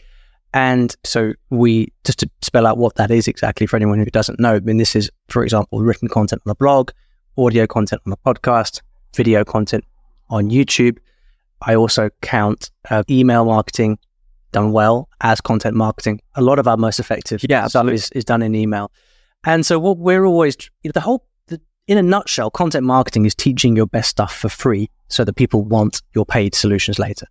[0.54, 4.38] And so we, just to spell out what that is exactly for anyone who doesn't
[4.38, 6.92] know, I mean, this is, for example, written content on a blog,
[7.36, 8.80] audio content on a podcast,
[9.16, 9.84] video content
[10.30, 10.98] on YouTube.
[11.60, 13.98] I also count uh, email marketing
[14.52, 16.20] done well as content marketing.
[16.36, 18.92] A lot of our most effective yeah, stuff is, is done in email.
[19.44, 23.26] And so what we're always, you know, the whole, the, in a nutshell, content marketing
[23.26, 27.26] is teaching your best stuff for free so that people want your paid solutions later.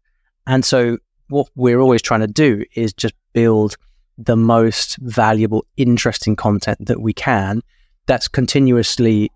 [0.45, 0.97] And so
[1.33, 3.75] what we're always trying to do is just build
[4.17, 7.61] the most valuable, interesting content that we can
[8.05, 9.31] that's continuously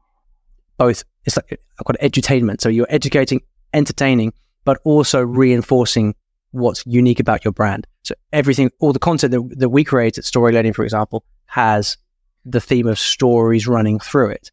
[0.77, 2.61] both, it's like I call it edutainment.
[2.61, 3.41] So you're educating,
[3.73, 4.33] entertaining,
[4.65, 6.13] but also reinforcing
[6.51, 7.87] what's unique about your brand.
[8.03, 11.97] So everything, all the content that, that we create at Story Learning, for example, has
[12.45, 14.51] the theme of stories running through it.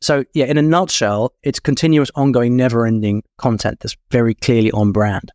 [0.00, 5.30] So yeah, in a nutshell, it's continuous, ongoing, never-ending content that's very clearly on brand.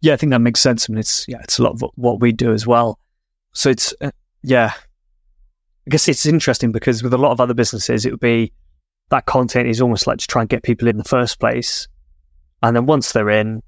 [0.00, 0.88] Yeah, I think that makes sense.
[0.88, 2.98] I mean, it's yeah, it's a lot of what we do as well.
[3.52, 4.10] So it's uh,
[4.42, 8.52] yeah, I guess it's interesting because with a lot of other businesses, it would be
[9.10, 11.88] that content is almost like to try and get people in the first place,
[12.62, 13.62] and then once they're in,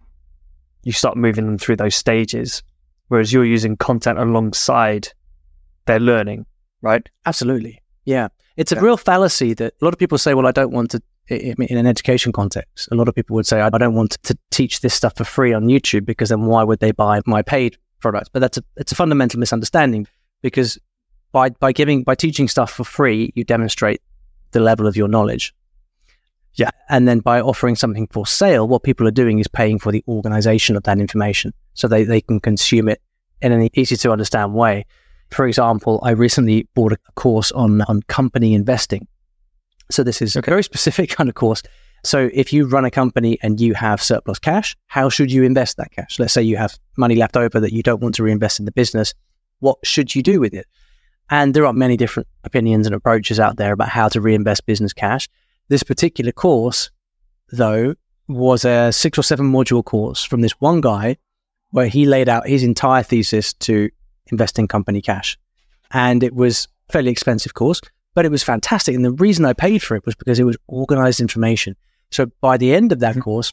[0.84, 2.62] you start moving them through those stages.
[3.08, 5.08] Whereas you're using content alongside
[5.86, 6.46] their learning,
[6.80, 7.08] right?
[7.26, 7.82] Absolutely.
[8.04, 8.28] Yeah.
[8.56, 8.82] It's a yeah.
[8.82, 11.86] real fallacy that a lot of people say, well, I don't want to in an
[11.86, 15.16] education context, a lot of people would say, I don't want to teach this stuff
[15.16, 18.30] for free on YouTube because then why would they buy my paid product?
[18.32, 20.06] But that's a, it's a fundamental misunderstanding
[20.42, 20.78] because
[21.32, 24.02] by, by giving, by teaching stuff for free, you demonstrate
[24.50, 25.54] the level of your knowledge.
[26.54, 26.70] Yeah.
[26.88, 30.02] And then by offering something for sale, what people are doing is paying for the
[30.08, 33.00] organization of that information so they, they can consume it
[33.40, 34.84] in an easy to understand way.
[35.30, 39.06] For example, I recently bought a course on, on company investing
[39.90, 40.50] so this is okay.
[40.50, 41.62] a very specific kind of course.
[42.02, 45.76] So if you run a company and you have surplus cash, how should you invest
[45.76, 46.18] that cash?
[46.18, 48.72] Let's say you have money left over that you don't want to reinvest in the
[48.72, 49.12] business.
[49.58, 50.66] What should you do with it?
[51.28, 54.92] And there are many different opinions and approaches out there about how to reinvest business
[54.92, 55.28] cash.
[55.68, 56.90] This particular course,
[57.52, 57.94] though,
[58.26, 61.16] was a six or seven module course from this one guy
[61.70, 63.90] where he laid out his entire thesis to
[64.32, 65.38] invest in company cash.
[65.92, 67.80] And it was a fairly expensive course,
[68.14, 68.94] but it was fantastic.
[68.94, 71.76] And the reason I paid for it was because it was organized information.
[72.10, 73.20] So by the end of that mm-hmm.
[73.20, 73.52] course,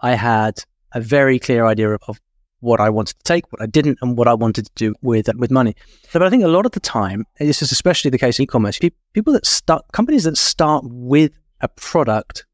[0.00, 0.62] I had
[0.92, 2.20] a very clear idea of, of,
[2.60, 5.28] what I wanted to take, what I didn't, and what I wanted to do with
[5.36, 5.74] with money.
[6.04, 8.44] So, but I think a lot of the time, this is especially the case in
[8.44, 8.78] e-commerce,
[9.12, 12.46] people that start companies that start with a product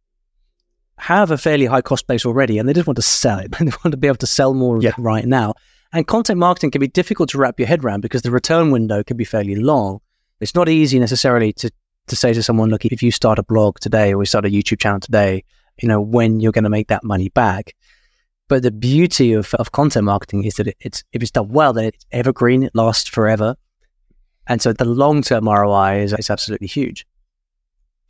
[0.99, 3.53] have a fairly high cost base already, and they just want to sell it.
[3.59, 4.93] they want to be able to sell more yeah.
[4.99, 5.55] right now.
[5.93, 9.03] And content marketing can be difficult to wrap your head around because the return window
[9.03, 10.01] can be fairly long.
[10.41, 11.71] It's not easy necessarily to,
[12.09, 14.49] to say to someone, look, if you start a blog today or we start a
[14.49, 15.45] YouTube channel today,
[15.81, 17.75] you know, when you're going to make that money back.
[18.49, 21.73] But the beauty of, of content marketing is that it, it's, if it's done well,
[21.73, 23.55] then it's evergreen, it lasts forever.
[24.47, 27.07] And so the long term ROI is, is absolutely huge.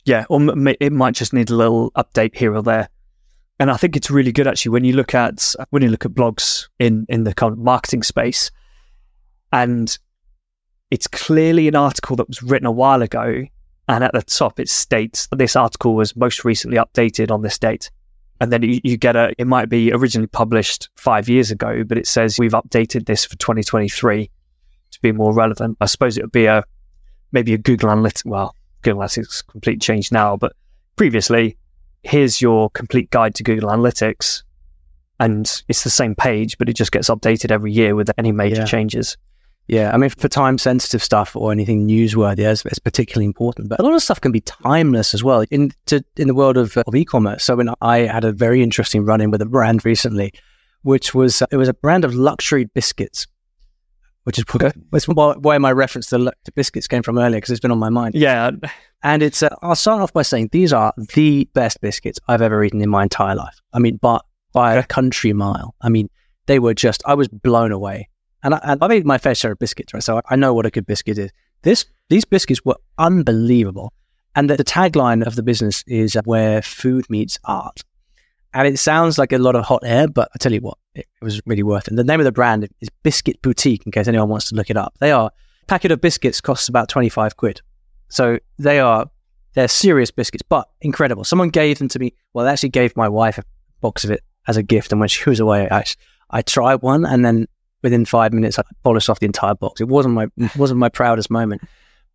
[0.05, 0.41] Yeah, or
[0.79, 2.89] it might just need a little update here or there.
[3.59, 6.13] And I think it's really good actually when you look at when you look at
[6.13, 8.49] blogs in in the kind of marketing space,
[9.51, 9.95] and
[10.91, 13.45] it's clearly an article that was written a while ago.
[13.87, 17.57] And at the top, it states that this article was most recently updated on this
[17.57, 17.89] date.
[18.39, 21.97] And then you, you get a, it might be originally published five years ago, but
[21.97, 24.29] it says we've updated this for 2023
[24.91, 25.77] to be more relevant.
[25.81, 26.63] I suppose it would be a,
[27.31, 28.25] maybe a Google Analytics.
[28.25, 30.53] Well, Google Analytics complete changed now, but
[30.95, 31.57] previously,
[32.03, 34.43] here's your complete guide to Google Analytics.
[35.19, 38.61] And it's the same page, but it just gets updated every year with any major
[38.61, 38.65] yeah.
[38.65, 39.17] changes.
[39.67, 43.69] Yeah, I mean, for time sensitive stuff or anything newsworthy, it's, it's, particularly important.
[43.69, 46.57] But a lot of stuff can be timeless as well in to, in the world
[46.57, 47.43] of, of e-commerce.
[47.43, 50.33] So, when I had a very interesting run in with a brand recently,
[50.81, 53.27] which was it was a brand of luxury biscuits,
[54.23, 54.71] which is okay.
[55.13, 57.89] why, why my reference to, to biscuits came from earlier because it's been on my
[57.89, 58.15] mind.
[58.15, 58.51] Yeah,
[59.03, 62.63] and it's uh, I'll start off by saying these are the best biscuits I've ever
[62.63, 63.61] eaten in my entire life.
[63.73, 65.75] I mean, but by a country mile.
[65.81, 66.09] I mean,
[66.47, 68.09] they were just I was blown away.
[68.43, 70.03] And, I, have eaten my fair share of biscuits, right?
[70.03, 71.31] So I, know what a good biscuit is.
[71.61, 73.93] This these biscuits were unbelievable.
[74.35, 77.83] And the, the tagline of the business is uh, where food meets art.
[78.53, 81.05] And it sounds like a lot of hot air, but I tell you what, it,
[81.21, 81.91] it was really worth it.
[81.91, 84.69] And the name of the brand is Biscuit Boutique, in case anyone wants to look
[84.69, 84.95] it up.
[84.99, 85.31] They are
[85.67, 87.61] packet of biscuits costs about 25 quid.
[88.09, 89.09] So they are
[89.53, 91.23] they're serious biscuits, but incredible.
[91.23, 92.13] Someone gave them to me.
[92.33, 93.43] Well, they actually gave my wife a
[93.81, 95.83] box of it as a gift, and when she was away, I,
[96.29, 97.47] I tried one, and then
[97.83, 99.81] within five minutes, I polished off the entire box.
[99.81, 101.61] It wasn't my wasn't my proudest moment,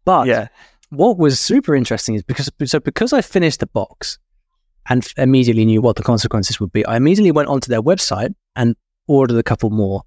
[0.04, 0.48] but yeah.
[0.90, 4.18] what was super interesting is because so because I finished the box,
[4.88, 6.84] and immediately knew what the consequences would be.
[6.86, 8.76] I immediately went onto their website and
[9.08, 10.02] ordered a couple more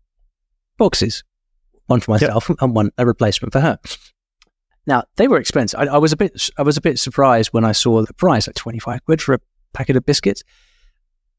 [0.77, 1.23] boxes,
[1.87, 2.57] one for myself yep.
[2.61, 3.79] and one a replacement for her.
[4.85, 5.79] Now they were expensive.
[5.79, 8.47] I, I, was a bit I was a bit surprised when I saw the price
[8.47, 9.39] at twenty five quid for a
[9.73, 10.43] packet of biscuits,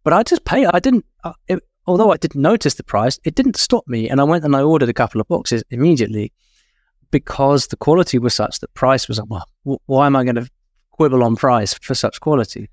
[0.05, 0.67] but I just pay.
[0.67, 1.05] I didn't.
[1.25, 4.45] Uh, it, although I didn't notice the price, it didn't stop me, and I went
[4.45, 6.33] and I ordered a couple of boxes immediately
[7.11, 9.47] because the quality was such that price was well.
[9.87, 10.49] Why am I going to
[10.93, 12.69] quibble on price for such quality?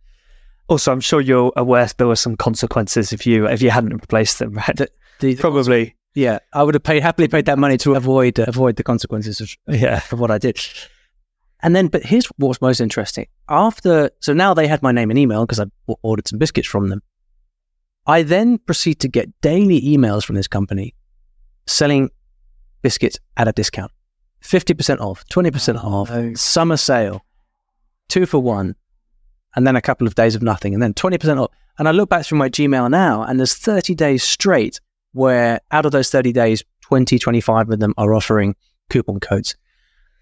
[0.68, 4.40] Also, I'm sure you're aware there were some consequences if you if you hadn't replaced
[4.40, 4.76] them, right?
[4.76, 4.90] The,
[5.20, 5.96] the, Probably.
[6.14, 9.40] Yeah, I would have paid happily paid that money to avoid uh, avoid the consequences
[9.40, 10.02] of, yeah.
[10.12, 10.60] of what I did.
[11.64, 13.28] And then, but here's what's most interesting.
[13.50, 15.66] After, so now they had my name and email because I
[16.04, 17.02] ordered some biscuits from them.
[18.08, 20.96] I then proceed to get daily emails from this company
[21.66, 22.10] selling
[22.82, 23.92] biscuits at a discount
[24.42, 26.34] 50% off, 20% oh, off, no.
[26.36, 27.26] summer sale,
[28.08, 28.76] two for one,
[29.56, 31.52] and then a couple of days of nothing, and then 20% off.
[31.80, 34.80] And I look back through my Gmail now, and there's 30 days straight
[35.12, 38.56] where out of those 30 days, 20, 25 of them are offering
[38.90, 39.56] coupon codes.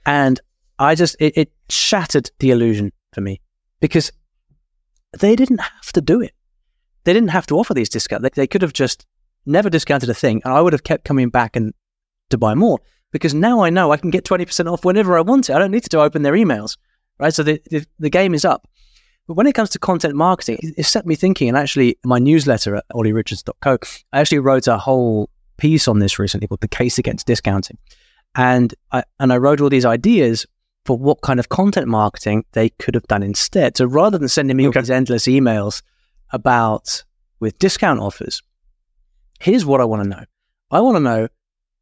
[0.06, 0.40] And
[0.80, 3.42] I just, it, it shattered the illusion for me
[3.80, 4.12] because
[5.20, 6.32] they didn't have to do it.
[7.06, 8.24] They didn't have to offer these discounts.
[8.24, 9.06] They, they could have just
[9.46, 11.74] never discounted a thing, and I would have kept coming back and
[12.32, 12.80] to buy more
[13.12, 15.56] because now I know I can get 20% off whenever I want to.
[15.56, 16.78] I don't need to open their emails,
[17.20, 17.34] right?
[17.34, 18.68] So the, the, the game is up.
[19.28, 21.48] But when it comes to content marketing, it, set me thinking.
[21.48, 23.78] And actually, my newsletter at ollyrichards.co,
[24.12, 27.78] I actually wrote a whole piece on this recently called The Case Against Discounting.
[28.36, 30.46] And I, and I wrote all these ideas
[30.84, 33.78] for what kind of content marketing they could have done instead.
[33.78, 34.80] So rather than sending me okay.
[34.80, 35.82] all these endless emails
[36.32, 37.04] about
[37.40, 38.42] with discount offers,
[39.40, 40.24] here's what I want to know.
[40.72, 41.28] I want to know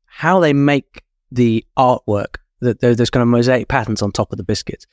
[0.06, 4.43] how they make the artwork that there's kind of mosaic patterns on top of the
[4.43, 4.86] biscuits.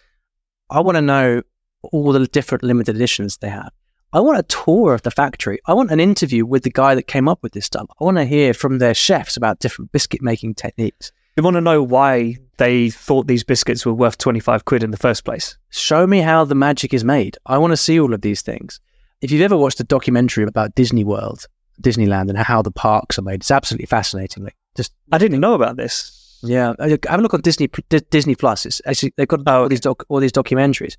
[0.71, 1.43] I want to know
[1.83, 3.73] all the different limited editions they have.
[4.13, 5.61] I want a tour of the factory.
[5.67, 7.87] I want an interview with the guy that came up with this stuff.
[8.01, 11.13] I want to hear from their chefs about different biscuit making techniques.
[11.37, 14.97] We want to know why they thought these biscuits were worth 25 quid in the
[14.97, 15.57] first place.
[15.71, 17.39] Show me how the magic is made.
[17.47, 18.81] I want to see all of these things.
[19.21, 21.47] If you've ever watched a documentary about Disney World,
[21.81, 24.45] Disneyland, and how the parks are made, it's absolutely fascinating.
[24.45, 26.39] Like, just I didn't know about this.
[26.43, 27.69] Yeah, have a look on Disney
[28.11, 28.65] Disney Plus.
[28.65, 30.97] It's actually they've got all these doc, all these documentaries.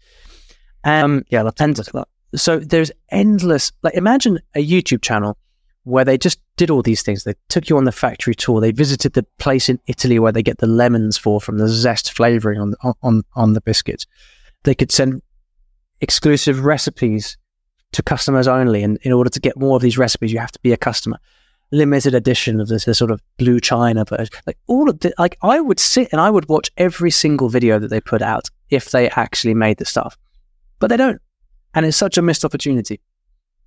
[0.84, 2.06] Um, yeah, and
[2.36, 3.72] so there's endless.
[3.82, 5.38] Like, imagine a YouTube channel
[5.84, 7.24] where they just did all these things.
[7.24, 8.62] They took you on the factory tour.
[8.62, 12.14] They visited the place in Italy where they get the lemons for from the zest
[12.14, 14.06] flavoring on on on the biscuits.
[14.64, 15.22] They could send
[16.02, 17.38] exclusive recipes
[17.94, 20.60] to customers only, and in order to get more of these recipes, you have to
[20.62, 21.20] be a customer.
[21.72, 25.38] Limited edition of this, this sort of blue china but like all of the like
[25.42, 28.92] i would sit and i would watch every single video that they put out if
[28.92, 30.18] they actually made the stuff.
[30.80, 31.22] But they don't.
[31.74, 33.00] And it's such a missed opportunity.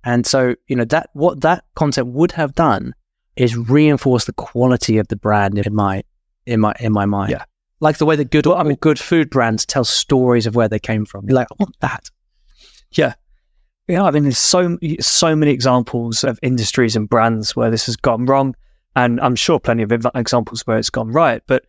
[0.03, 2.93] And so you know that what that content would have done
[3.35, 6.03] is reinforce the quality of the brand in my
[6.45, 7.31] in my in my mind.
[7.31, 7.45] Yeah.
[7.79, 10.79] Like the way that good I mean, good food brands tell stories of where they
[10.79, 11.27] came from.
[11.27, 12.11] You're like i want that
[12.97, 13.13] yeah
[13.87, 17.95] yeah, I mean, there's so so many examples of industries and brands where this has
[17.95, 18.55] gone wrong,
[18.95, 21.41] and I'm sure plenty of examples where it's gone right.
[21.45, 21.65] But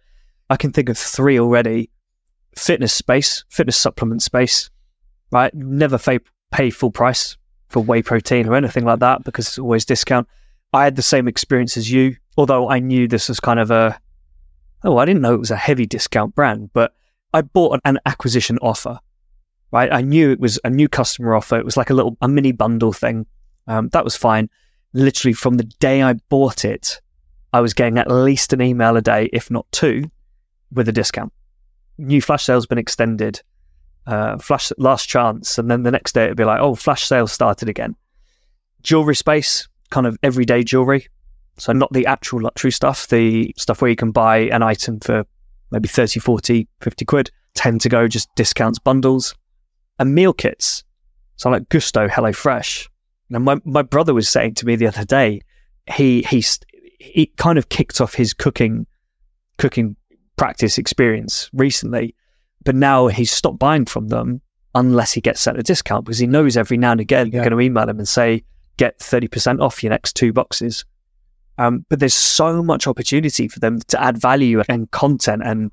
[0.49, 1.91] I can think of three already:
[2.57, 4.71] fitness space, fitness supplement space.
[5.31, 6.21] Right, never pay,
[6.53, 7.37] pay full price
[7.69, 10.29] for whey protein or anything like that because it's always discount.
[10.73, 13.99] I had the same experience as you, although I knew this was kind of a
[14.85, 16.95] oh, I didn't know it was a heavy discount brand, but
[17.35, 19.01] I bought an acquisition offer
[19.73, 19.93] right?
[19.93, 21.59] I knew it was a new customer offer.
[21.59, 23.27] It was like a little a mini bundle thing.
[23.67, 24.49] Um, that was fine.
[24.93, 27.01] Literally from the day I bought it,
[27.53, 30.11] I was getting at least an email a day, if not two,
[30.73, 31.33] with a discount.
[31.99, 33.41] New flash sale's been extended.
[34.07, 37.27] Uh, flash last chance, and then the next day it'd be like, oh, flash sale
[37.27, 37.97] started again.
[38.83, 39.69] Jewelry space.
[39.91, 41.07] kind of everyday jewelry.
[41.59, 45.25] So not the actual luxury stuff, the stuff where you can buy an item for
[45.71, 49.35] maybe 30, 40, 50 quid, tend to go just discounts bundles
[49.99, 50.85] and meal kits.
[51.37, 52.89] So like Gousto, HelloFresh.
[53.31, 55.41] And my, my brother was saying to me the other day,
[55.93, 56.45] he, he,
[56.99, 58.87] he kind of kicked off his cooking,
[59.59, 59.97] cooking
[60.37, 62.15] practice experience recently,
[62.65, 64.41] but now he's stopped buying from them
[64.75, 67.35] unless he gets sent a discount because he knows every now and again yeah.
[67.35, 68.45] you're going to email him and say,
[68.77, 70.85] get 30% off your next two boxes.
[71.59, 75.43] Um, but there's so much opportunity for them to add value and content.
[75.45, 75.71] And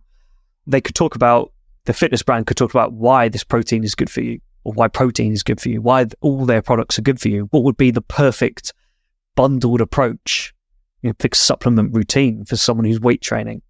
[0.66, 1.52] they could talk about
[1.86, 4.88] the fitness brand could talk about why this protein is good for you or why
[4.88, 7.48] protein is good for you, why all their products are good for you.
[7.52, 8.74] What would be the perfect
[9.36, 10.54] bundled approach,
[11.02, 13.62] you know, fixed supplement routine for someone who's weight training?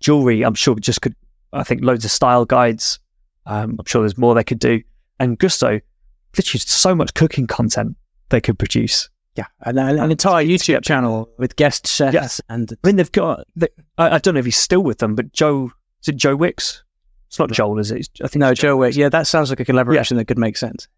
[0.00, 1.14] Jewelry, I'm sure just could,
[1.52, 3.00] I think loads of style guides.
[3.46, 4.82] Um, I'm sure there's more they could do.
[5.18, 5.80] And Gousto,
[6.36, 7.96] literally so much cooking content
[8.28, 9.08] they could produce.
[9.36, 12.14] Yeah, and an, an entire YouTube channel with guest chefs.
[12.14, 12.40] Yes.
[12.48, 13.46] And I mean, they've got.
[13.54, 15.70] They, I, I, don't know if he's still with them, but Joe
[16.02, 16.84] is it Joe Wicks?
[17.28, 18.08] It's not Joel, is it?
[18.22, 18.96] I think no, Joe Wicks.
[18.96, 20.20] Yeah, that sounds like a collaboration yeah.
[20.20, 20.88] that could make sense.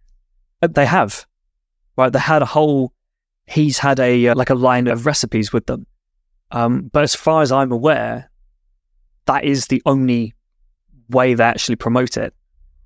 [0.62, 1.26] Uh, they have,
[1.96, 2.12] right?
[2.12, 2.92] They had a whole.
[3.46, 5.86] He's had a uh, like a line of recipes with them,
[6.50, 8.30] um, but as far as I'm aware,
[9.24, 10.34] that is the only
[11.10, 12.34] way they actually promote it.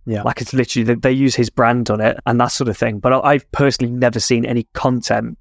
[0.04, 0.22] Yeah.
[0.22, 2.98] Like it's literally, they, they use his brand on it and that sort of thing.
[2.98, 5.38] But I've personally never seen any content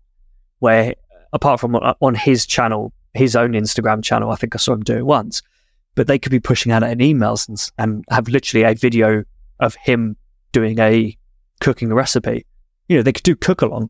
[0.60, 0.96] where,
[1.34, 4.82] apart from on, on his channel, his own Instagram channel, I think I saw him
[4.82, 5.42] do it once,
[5.96, 9.24] but they could be pushing out in emails and, and have literally a video
[9.60, 10.16] of him
[10.52, 11.18] doing a
[11.60, 12.46] cooking recipe.
[12.88, 13.90] You know, they could do cook along,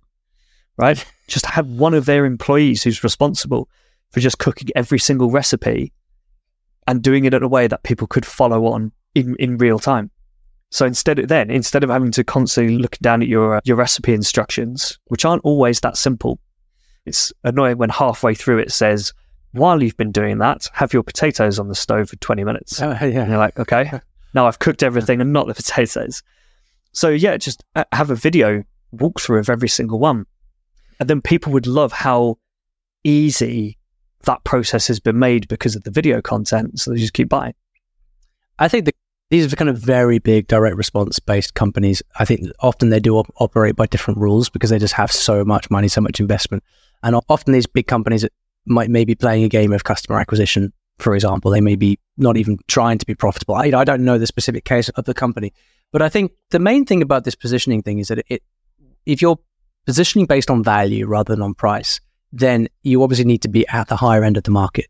[0.78, 1.04] right?
[1.32, 3.70] just have one of their employees who's responsible
[4.12, 5.94] for just cooking every single recipe
[6.88, 10.12] and doing it in a way that people could follow on in, in real time.
[10.70, 13.76] So instead of then, instead of having to constantly look down at your uh, your
[13.76, 16.40] recipe instructions, which aren't always that simple,
[17.06, 19.14] it's annoying when halfway through it says,
[19.54, 22.90] "While you've been doing that, have your potatoes on the stove for twenty minutes." Oh,
[22.90, 23.22] yeah.
[23.22, 23.92] And you're like, "Okay,
[24.34, 26.24] now I've cooked everything and not the potatoes."
[26.94, 28.64] So yeah, just uh, have a video
[28.96, 30.26] walkthrough of every single one,
[31.00, 32.38] and then people would love how
[33.04, 33.78] easy
[34.24, 36.80] that process has been made because of the video content.
[36.80, 37.54] So they just keep buying.
[38.60, 38.94] I think the
[39.32, 42.04] these are kind of very big direct response based companies.
[42.20, 45.46] I think often they do op- operate by different rules because they just have so
[45.46, 46.64] much money, so much investment.
[47.02, 48.26] And often these big companies
[48.66, 51.52] might maybe playing a game of customer acquisition, for example.
[51.52, 53.56] They may be not even trying to be profitable.
[53.56, 55.54] I, I don't know the specific case of the company,
[55.92, 58.44] but I think the main thing about this positioning thing is that it,
[59.06, 59.40] if you're
[59.86, 62.00] positioning based on value rather than on price,
[62.32, 64.88] then you obviously need to be at the higher end of the market.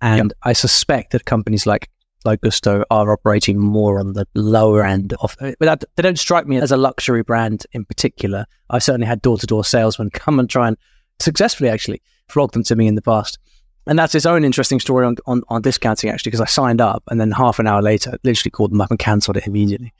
[0.00, 0.38] And yep.
[0.42, 1.88] I suspect that companies like
[2.24, 6.58] like Gousto are operating more on the lower end of but they don't strike me
[6.58, 8.44] as a luxury brand in particular.
[8.68, 10.76] I've certainly had door to door salesmen come and try and
[11.18, 13.38] successfully actually flog them to me in the past.
[13.86, 17.02] And that's its own interesting story on, on, on discounting actually, because I signed up
[17.10, 19.92] and then half an hour later, literally called them up and cancelled it immediately.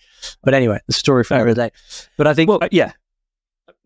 [0.43, 1.71] But anyway, the story for another day.
[2.17, 2.93] But I think, well, uh, yeah,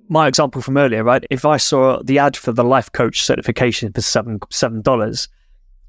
[0.09, 1.25] my example from earlier, right?
[1.31, 5.29] If I saw the ad for the life coach certification for seven seven dollars,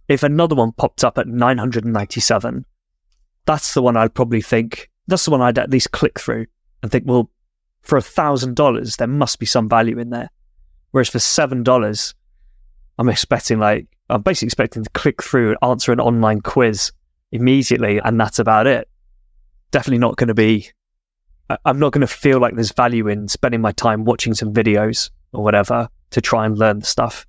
[0.08, 2.66] if another one popped up at 997,
[3.45, 6.45] that's the one I'd probably think, that's the one I'd at least click through
[6.82, 7.30] and think, well,
[7.82, 10.30] for a thousand dollars, there must be some value in there.
[10.91, 12.14] Whereas for seven dollars,
[12.97, 16.91] I'm expecting like, I'm basically expecting to click through and answer an online quiz
[17.31, 18.87] immediately, and that's about it.
[19.71, 20.69] Definitely not going to be,
[21.65, 25.09] I'm not going to feel like there's value in spending my time watching some videos
[25.33, 27.25] or whatever to try and learn the stuff.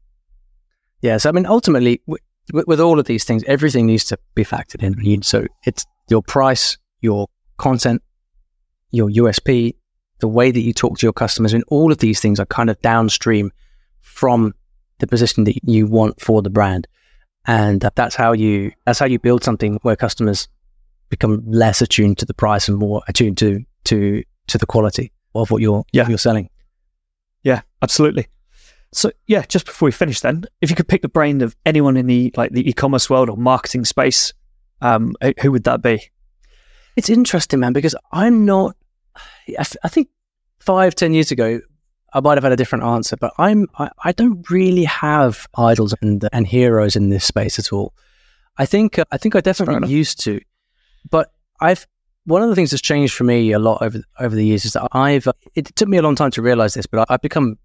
[1.02, 4.82] Yeah, so I mean, ultimately, with, all of these things, everything needs to be factored
[4.82, 5.22] in.
[5.22, 8.02] So it's your price, your content,
[8.92, 9.74] your USP,
[10.20, 12.70] the way that you talk to your customers, and all of these things are kind
[12.70, 13.50] of downstream
[14.00, 14.54] from
[14.98, 16.86] the position that you want for the brand.
[17.46, 20.48] And that's how you that's how you build something where customers
[21.08, 25.50] become less attuned to the price and more attuned to to to the quality of
[25.50, 26.08] what you're yeah.
[26.08, 26.50] you're selling.
[27.42, 28.26] Yeah, absolutely.
[28.92, 31.96] So yeah, just before we finish, then, if you could pick the brain of anyone
[31.96, 34.32] in the like the e-commerce world or marketing space,
[34.80, 36.10] um, who would that be?
[36.96, 38.76] It's interesting, man, because I'm not.
[39.58, 40.08] I, think
[40.58, 41.60] five, ten years ago,
[42.16, 43.68] I might have had a different answer, but I'm.
[43.78, 47.92] I, I don't really have idols and and heroes in this space at all.
[48.56, 48.98] I think.
[48.98, 50.40] Uh, I think I definitely used to,
[51.10, 51.86] but I've
[52.24, 54.72] one of the things that's changed for me a lot over over the years is
[54.72, 55.28] that I've.
[55.54, 57.58] It took me a long time to realize this, but I've become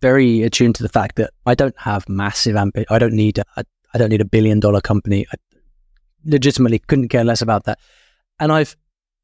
[0.00, 2.86] very attuned to the fact that I don't have massive ambition.
[2.88, 3.44] I don't need a,
[3.92, 5.26] I don't need a billion dollar company.
[5.30, 5.36] I
[6.24, 7.78] legitimately couldn't care less about that.
[8.40, 8.74] And I've,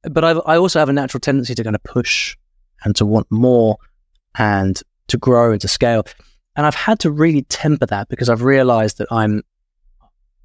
[0.03, 2.37] but I've, I also have a natural tendency to kind of push
[2.85, 3.79] and to want more
[4.37, 6.05] and to grow and to scale.
[6.57, 9.43] And I've had to really temper that because I've realized that I'm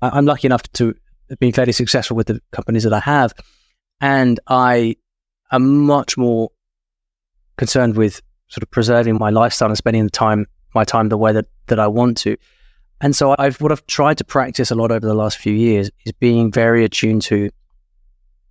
[0.02, 0.96] I'm lucky enough to
[1.30, 3.34] have been fairly successful with the companies that I have.
[4.02, 4.96] And I
[5.52, 6.50] am much more
[7.58, 11.34] concerned with sort of preserving my lifestyle and spending the time my time the way
[11.34, 12.38] that, that I want to.
[13.02, 15.90] And so I've what I've tried to practice a lot over the last few years
[16.06, 17.50] is being very attuned to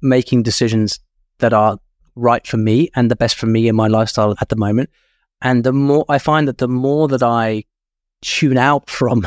[0.00, 1.00] making decisions
[1.38, 1.78] that are
[2.14, 4.90] right for me and the best for me and my lifestyle at the moment.
[5.40, 7.64] And the more I find that the more that I
[8.22, 9.26] tune out from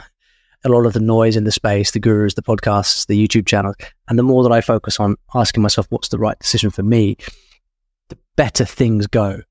[0.64, 3.76] a lot of the noise in the space, the gurus, the podcasts, the YouTube channels,
[4.08, 7.18] and the more that I focus on asking myself what's the right decision for me,
[8.10, 9.42] the better things go.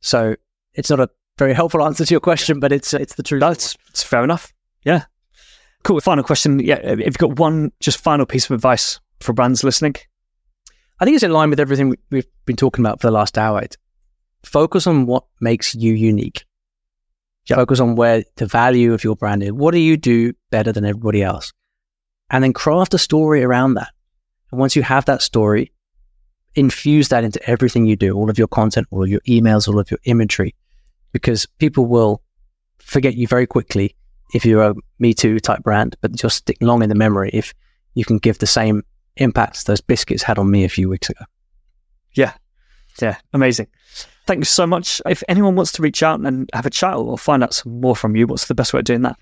[0.00, 0.36] So
[0.74, 3.40] it's not a very helpful answer to your question, but it's it's the truth.
[3.40, 4.52] That's it's fair enough.
[4.84, 5.04] Yeah.
[5.82, 6.00] Cool.
[6.00, 6.60] Final question.
[6.60, 6.76] Yeah.
[6.76, 9.94] If you've got one just final piece of advice for brands listening,
[11.00, 13.62] I think it's in line with everything we've been talking about for the last hour.
[13.62, 13.76] It's
[14.42, 16.44] focus on what makes you unique.
[17.48, 19.52] Focus on where the value of your brand is.
[19.52, 21.52] What do you do better than everybody else?
[22.30, 23.88] And then craft a story around that.
[24.50, 25.72] And once you have that story,
[26.54, 29.80] infuse that into everything you do, all of your content, all of your emails, all
[29.80, 30.54] of your imagery,
[31.12, 32.22] because people will
[32.78, 33.96] forget you very quickly
[34.32, 37.52] if you're a Me Too type brand, but you'll stick long in the memory if
[37.94, 38.84] you can give the same
[39.16, 41.24] impact those biscuits had on me a few weeks ago.
[42.14, 42.32] Yeah.
[43.00, 43.16] Yeah.
[43.32, 43.66] Amazing.
[44.30, 45.02] Thanks so much.
[45.06, 47.96] If anyone wants to reach out and have a chat or find out some more
[47.96, 49.18] from you, what's the best way of doing that?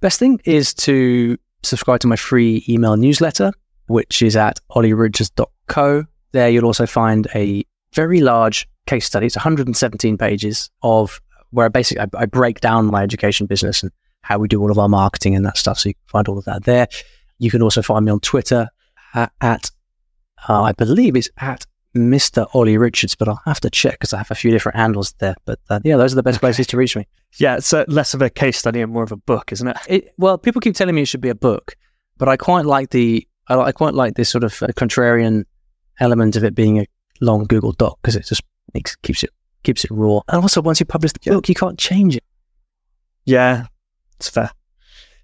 [0.00, 3.52] Best thing is to subscribe to my free email newsletter,
[3.86, 6.06] which is at ollyrichards.co.
[6.32, 7.64] There you'll also find a
[7.94, 9.26] very large case study.
[9.26, 11.20] It's 117 pages of
[11.50, 14.72] where I basically I, I break down my education business and how we do all
[14.72, 15.78] of our marketing and that stuff.
[15.78, 16.88] So you can find all of that there.
[17.38, 18.66] You can also find me on Twitter
[19.14, 19.70] at, at
[20.48, 21.64] uh, I believe it's at
[21.94, 22.48] Mr.
[22.54, 25.34] Olly Richards, but I'll have to check because I have a few different handles there.
[25.44, 27.06] But uh, yeah, those are the best places to reach me.
[27.38, 29.76] Yeah, it's uh, less of a case study and more of a book, isn't it?
[29.88, 30.14] it?
[30.16, 31.74] Well, people keep telling me it should be a book,
[32.16, 35.44] but I quite like the I, I quite like this sort of uh, contrarian
[36.00, 36.86] element of it being a
[37.20, 38.42] long Google Doc because it just
[38.74, 39.30] makes keeps it
[39.62, 40.20] keeps it raw.
[40.28, 41.34] And also, once you publish the yeah.
[41.34, 42.24] book, you can't change it.
[43.24, 43.66] Yeah,
[44.16, 44.50] it's fair.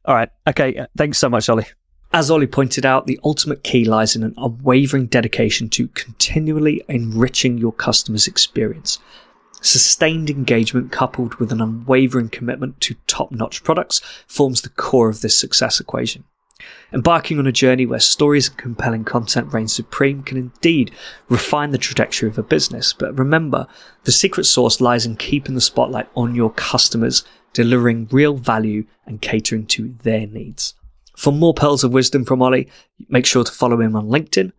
[0.05, 0.31] All right.
[0.47, 0.77] Okay.
[0.77, 1.67] Uh, thanks so much, Olly.
[2.11, 7.59] As Olly pointed out, the ultimate key lies in an unwavering dedication to continually enriching
[7.59, 8.99] your customer's experience.
[9.61, 15.21] Sustained engagement coupled with an unwavering commitment to top notch products forms the core of
[15.21, 16.25] this success equation.
[16.95, 20.91] Embarking on a journey where stories and compelling content reign supreme can indeed
[21.29, 23.67] refine the trajectory of a business, but remember,
[24.05, 29.21] the secret sauce lies in keeping the spotlight on your customers, delivering real value and
[29.21, 30.75] catering to their needs.
[31.19, 32.69] For more pearls of wisdom from Olly,
[33.09, 34.53] make sure to follow him on LinkedIn.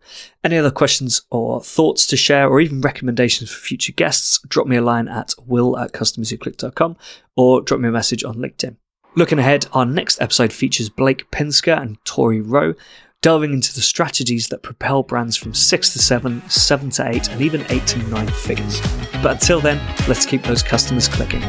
[0.44, 4.76] Any other questions or thoughts to share or even recommendations for future guests, drop me
[4.76, 6.98] a line at will at customerswhoclick.com
[7.34, 8.76] or drop me a message on LinkedIn.
[9.16, 12.74] Looking ahead, our next episode features Blake Pinsker and Tori Rowe,
[13.22, 17.40] delving into the strategies that propel brands from 6 to 7, 7 to 8, and
[17.40, 18.82] even 8 to 9 figures.
[19.22, 21.40] But until then, let's keep those customers clicking.